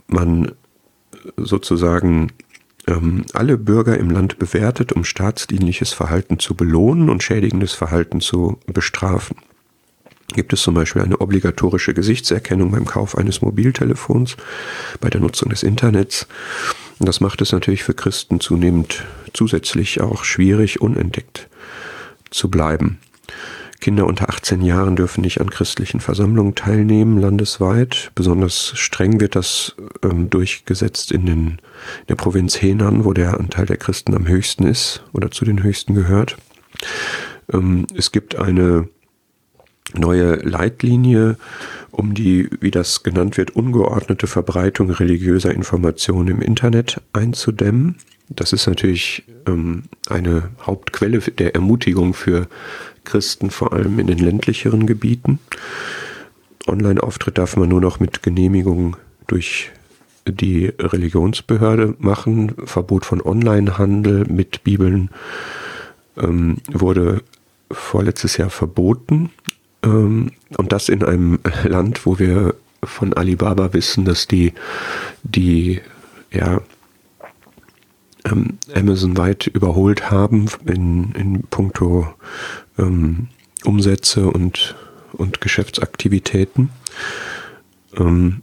man 0.06 0.52
sozusagen 1.36 2.32
ähm, 2.86 3.24
alle 3.32 3.58
Bürger 3.58 3.98
im 3.98 4.10
Land 4.10 4.38
bewertet, 4.38 4.92
um 4.92 5.04
staatsdienliches 5.04 5.92
Verhalten 5.92 6.38
zu 6.38 6.54
belohnen 6.54 7.10
und 7.10 7.22
schädigendes 7.22 7.72
Verhalten 7.72 8.20
zu 8.20 8.58
bestrafen. 8.66 9.36
Gibt 10.34 10.52
es 10.52 10.62
zum 10.62 10.74
Beispiel 10.74 11.02
eine 11.02 11.20
obligatorische 11.20 11.94
Gesichtserkennung 11.94 12.72
beim 12.72 12.84
Kauf 12.84 13.16
eines 13.16 13.42
Mobiltelefons, 13.42 14.36
bei 15.00 15.08
der 15.08 15.20
Nutzung 15.20 15.50
des 15.50 15.62
Internets. 15.62 16.26
Das 16.98 17.20
macht 17.20 17.40
es 17.42 17.52
natürlich 17.52 17.84
für 17.84 17.94
Christen 17.94 18.40
zunehmend 18.40 19.04
zusätzlich 19.32 20.00
auch 20.00 20.24
schwierig, 20.24 20.80
unentdeckt 20.80 21.48
zu 22.30 22.50
bleiben. 22.50 22.98
Kinder 23.86 24.08
unter 24.08 24.30
18 24.30 24.62
Jahren 24.62 24.96
dürfen 24.96 25.20
nicht 25.20 25.40
an 25.40 25.48
christlichen 25.48 26.00
Versammlungen 26.00 26.56
teilnehmen, 26.56 27.20
landesweit. 27.20 28.10
Besonders 28.16 28.72
streng 28.74 29.20
wird 29.20 29.36
das 29.36 29.76
ähm, 30.02 30.28
durchgesetzt 30.28 31.12
in, 31.12 31.24
den, 31.24 31.38
in 31.38 32.06
der 32.08 32.16
Provinz 32.16 32.60
Henan, 32.60 33.04
wo 33.04 33.12
der 33.12 33.38
Anteil 33.38 33.64
der 33.64 33.76
Christen 33.76 34.16
am 34.16 34.26
höchsten 34.26 34.66
ist 34.66 35.04
oder 35.12 35.30
zu 35.30 35.44
den 35.44 35.62
höchsten 35.62 35.94
gehört. 35.94 36.36
Ähm, 37.52 37.86
es 37.94 38.10
gibt 38.10 38.34
eine 38.34 38.88
neue 39.94 40.34
Leitlinie, 40.34 41.36
um 41.92 42.12
die, 42.12 42.50
wie 42.58 42.72
das 42.72 43.04
genannt 43.04 43.36
wird, 43.36 43.54
ungeordnete 43.54 44.26
Verbreitung 44.26 44.90
religiöser 44.90 45.54
Informationen 45.54 46.26
im 46.26 46.42
Internet 46.42 47.00
einzudämmen. 47.12 47.98
Das 48.28 48.52
ist 48.52 48.66
natürlich 48.66 49.22
ähm, 49.46 49.84
eine 50.08 50.50
Hauptquelle 50.66 51.20
der 51.20 51.54
Ermutigung 51.54 52.14
für 52.14 52.48
Christen, 53.06 53.50
vor 53.50 53.72
allem 53.72 53.98
in 53.98 54.08
den 54.08 54.18
ländlicheren 54.18 54.86
Gebieten. 54.86 55.38
Online-Auftritt 56.66 57.38
darf 57.38 57.56
man 57.56 57.70
nur 57.70 57.80
noch 57.80 58.00
mit 58.00 58.22
Genehmigung 58.22 58.96
durch 59.26 59.70
die 60.26 60.66
Religionsbehörde 60.78 61.94
machen. 61.98 62.54
Verbot 62.64 63.06
von 63.06 63.22
Online-Handel 63.22 64.26
mit 64.26 64.64
Bibeln 64.64 65.10
ähm, 66.16 66.58
wurde 66.70 67.22
vorletztes 67.70 68.36
Jahr 68.36 68.50
verboten. 68.50 69.30
Ähm, 69.82 70.32
und 70.56 70.72
das 70.72 70.88
in 70.88 71.04
einem 71.04 71.38
Land, 71.64 72.04
wo 72.04 72.18
wir 72.18 72.54
von 72.82 73.14
Alibaba 73.14 73.72
wissen, 73.72 74.04
dass 74.04 74.26
die, 74.26 74.52
die 75.22 75.80
ja, 76.30 76.60
ähm, 78.24 78.58
Amazon 78.74 79.16
weit 79.16 79.46
überholt 79.46 80.10
haben 80.10 80.46
in, 80.64 81.12
in 81.12 81.42
puncto 81.42 82.08
ähm, 82.78 83.28
Umsätze 83.64 84.26
und, 84.26 84.74
und 85.12 85.40
Geschäftsaktivitäten. 85.40 86.70
Ähm, 87.96 88.42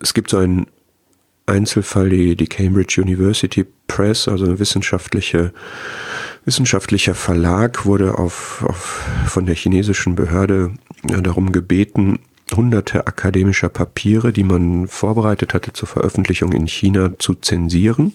es 0.00 0.14
gibt 0.14 0.30
so 0.30 0.38
einen 0.38 0.66
Einzelfall, 1.46 2.08
die, 2.08 2.36
die 2.36 2.46
Cambridge 2.46 3.00
University 3.00 3.66
Press, 3.86 4.28
also 4.28 4.46
ein 4.46 4.58
wissenschaftliche, 4.58 5.52
wissenschaftlicher 6.44 7.14
Verlag, 7.14 7.84
wurde 7.84 8.18
auf, 8.18 8.64
auf, 8.66 9.02
von 9.26 9.44
der 9.44 9.54
chinesischen 9.54 10.14
Behörde 10.14 10.72
darum 11.02 11.52
gebeten, 11.52 12.18
hunderte 12.52 13.06
akademischer 13.06 13.68
Papiere, 13.68 14.32
die 14.32 14.44
man 14.44 14.86
vorbereitet 14.86 15.54
hatte 15.54 15.72
zur 15.72 15.88
Veröffentlichung 15.88 16.52
in 16.52 16.66
China, 16.66 17.12
zu 17.18 17.34
zensieren, 17.34 18.12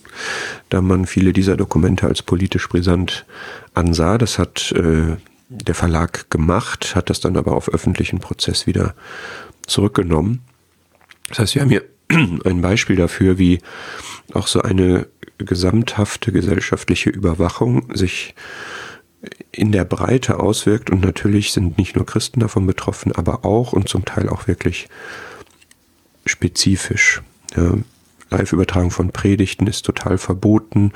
da 0.69 0.81
man 0.81 1.05
viele 1.05 1.33
dieser 1.33 1.57
Dokumente 1.57 2.07
als 2.07 2.21
politisch 2.21 2.69
brisant 2.69 3.25
ansah. 3.73 4.17
Das 4.17 4.37
hat 4.37 4.71
äh, 4.73 5.17
der 5.49 5.75
Verlag 5.75 6.29
gemacht, 6.29 6.95
hat 6.95 7.09
das 7.09 7.19
dann 7.19 7.37
aber 7.37 7.53
auf 7.53 7.69
öffentlichen 7.69 8.19
Prozess 8.19 8.67
wieder 8.67 8.93
zurückgenommen. 9.65 10.41
Das 11.29 11.39
heißt, 11.39 11.55
wir 11.55 11.61
haben 11.63 11.69
hier 11.69 11.83
ein 12.45 12.61
Beispiel 12.61 12.95
dafür, 12.95 13.37
wie 13.37 13.59
auch 14.33 14.47
so 14.47 14.61
eine 14.61 15.07
gesamthafte 15.37 16.31
gesellschaftliche 16.31 17.09
Überwachung 17.09 17.95
sich 17.95 18.35
in 19.51 19.71
der 19.71 19.84
Breite 19.84 20.39
auswirkt 20.39 20.89
und 20.89 21.01
natürlich 21.01 21.51
sind 21.51 21.77
nicht 21.77 21.95
nur 21.95 22.05
Christen 22.05 22.39
davon 22.39 22.65
betroffen, 22.65 23.12
aber 23.13 23.43
auch 23.43 23.73
und 23.73 23.89
zum 23.89 24.05
Teil 24.05 24.29
auch 24.29 24.47
wirklich 24.47 24.88
spezifisch. 26.25 27.21
Ja, 27.55 27.73
Live-Übertragung 28.29 28.91
von 28.91 29.12
Predigten 29.12 29.67
ist 29.67 29.86
total 29.86 30.17
verboten. 30.17 30.93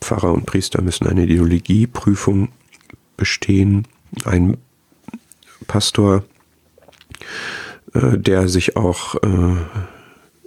Pfarrer 0.00 0.32
und 0.32 0.44
Priester 0.44 0.82
müssen 0.82 1.06
eine 1.06 1.22
Ideologieprüfung 1.22 2.48
bestehen. 3.16 3.86
Ein 4.24 4.56
Pastor, 5.66 6.24
äh, 7.94 8.18
der 8.18 8.48
sich 8.48 8.76
auch 8.76 9.14
äh, 9.22 9.56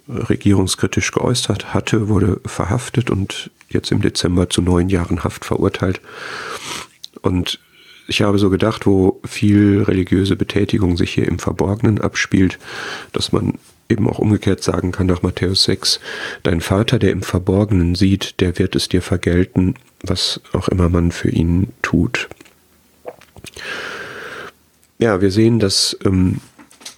regierungskritisch 0.09 1.11
geäußert 1.11 1.73
hatte, 1.73 2.09
wurde 2.09 2.41
verhaftet 2.45 3.09
und 3.09 3.49
jetzt 3.69 3.91
im 3.91 4.01
Dezember 4.01 4.49
zu 4.49 4.61
neun 4.61 4.89
Jahren 4.89 5.23
Haft 5.23 5.45
verurteilt. 5.45 6.01
Und 7.21 7.59
ich 8.07 8.21
habe 8.21 8.39
so 8.39 8.49
gedacht, 8.49 8.85
wo 8.85 9.19
viel 9.25 9.83
religiöse 9.83 10.35
Betätigung 10.35 10.97
sich 10.97 11.13
hier 11.13 11.27
im 11.27 11.39
Verborgenen 11.39 11.99
abspielt, 11.99 12.57
dass 13.11 13.31
man 13.31 13.55
eben 13.89 14.09
auch 14.09 14.19
umgekehrt 14.19 14.63
sagen 14.63 14.91
kann 14.91 15.07
nach 15.07 15.21
Matthäus 15.21 15.63
6, 15.63 15.99
dein 16.43 16.61
Vater, 16.61 16.99
der 16.99 17.11
im 17.11 17.21
Verborgenen 17.21 17.95
sieht, 17.95 18.39
der 18.41 18.59
wird 18.59 18.75
es 18.75 18.89
dir 18.89 19.01
vergelten, 19.01 19.75
was 20.01 20.41
auch 20.53 20.67
immer 20.67 20.89
man 20.89 21.11
für 21.11 21.29
ihn 21.29 21.71
tut. 21.81 22.27
Ja, 24.99 25.21
wir 25.21 25.31
sehen, 25.31 25.59
dass 25.59 25.97
ähm, 26.05 26.41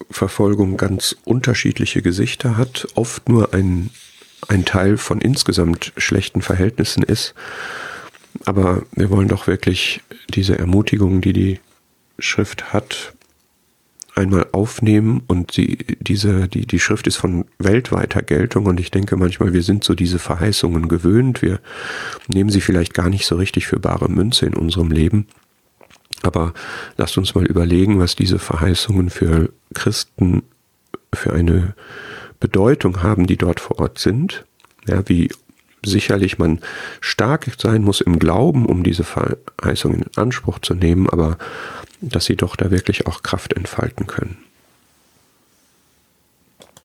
Verfolgung 0.09 0.77
ganz 0.77 1.15
unterschiedliche 1.25 2.01
Gesichter 2.01 2.57
hat, 2.57 2.87
oft 2.95 3.29
nur 3.29 3.53
ein, 3.53 3.89
ein 4.47 4.65
Teil 4.65 4.97
von 4.97 5.21
insgesamt 5.21 5.93
schlechten 5.97 6.41
Verhältnissen 6.41 7.03
ist. 7.03 7.33
Aber 8.45 8.83
wir 8.95 9.09
wollen 9.09 9.27
doch 9.27 9.47
wirklich 9.47 10.01
diese 10.29 10.57
Ermutigung, 10.57 11.21
die 11.21 11.33
die 11.33 11.59
Schrift 12.19 12.73
hat, 12.73 13.13
einmal 14.15 14.47
aufnehmen 14.51 15.23
und 15.27 15.51
sie, 15.51 15.77
diese, 15.99 16.47
die, 16.47 16.67
die 16.67 16.79
Schrift 16.79 17.07
ist 17.07 17.15
von 17.15 17.45
weltweiter 17.57 18.21
Geltung 18.21 18.65
und 18.65 18.79
ich 18.79 18.91
denke 18.91 19.15
manchmal, 19.15 19.53
wir 19.53 19.63
sind 19.63 19.83
so 19.83 19.95
diese 19.95 20.19
Verheißungen 20.19 20.89
gewöhnt. 20.89 21.41
Wir 21.41 21.59
nehmen 22.27 22.49
sie 22.49 22.61
vielleicht 22.61 22.93
gar 22.93 23.09
nicht 23.09 23.25
so 23.25 23.35
richtig 23.35 23.67
für 23.67 23.79
bare 23.79 24.09
Münze 24.09 24.45
in 24.45 24.55
unserem 24.55 24.91
Leben. 24.91 25.27
Aber 26.21 26.53
lasst 26.97 27.17
uns 27.17 27.33
mal 27.33 27.45
überlegen, 27.45 27.99
was 27.99 28.15
diese 28.15 28.39
Verheißungen 28.39 29.09
für 29.09 29.53
Christen 29.73 30.43
für 31.13 31.33
eine 31.33 31.75
Bedeutung 32.39 33.01
haben, 33.01 33.25
die 33.25 33.37
dort 33.37 33.59
vor 33.59 33.79
Ort 33.79 33.99
sind. 33.99 34.45
Ja, 34.85 35.07
wie 35.07 35.29
sicherlich 35.85 36.37
man 36.37 36.59
stark 37.01 37.47
sein 37.57 37.83
muss 37.83 38.01
im 38.01 38.19
Glauben, 38.19 38.65
um 38.65 38.83
diese 38.83 39.03
Verheißungen 39.03 40.03
in 40.03 40.17
Anspruch 40.17 40.59
zu 40.59 40.73
nehmen, 40.73 41.09
aber 41.09 41.37
dass 42.01 42.25
sie 42.25 42.35
doch 42.35 42.55
da 42.55 42.71
wirklich 42.71 43.07
auch 43.07 43.23
Kraft 43.23 43.53
entfalten 43.53 44.07
können. 44.07 44.37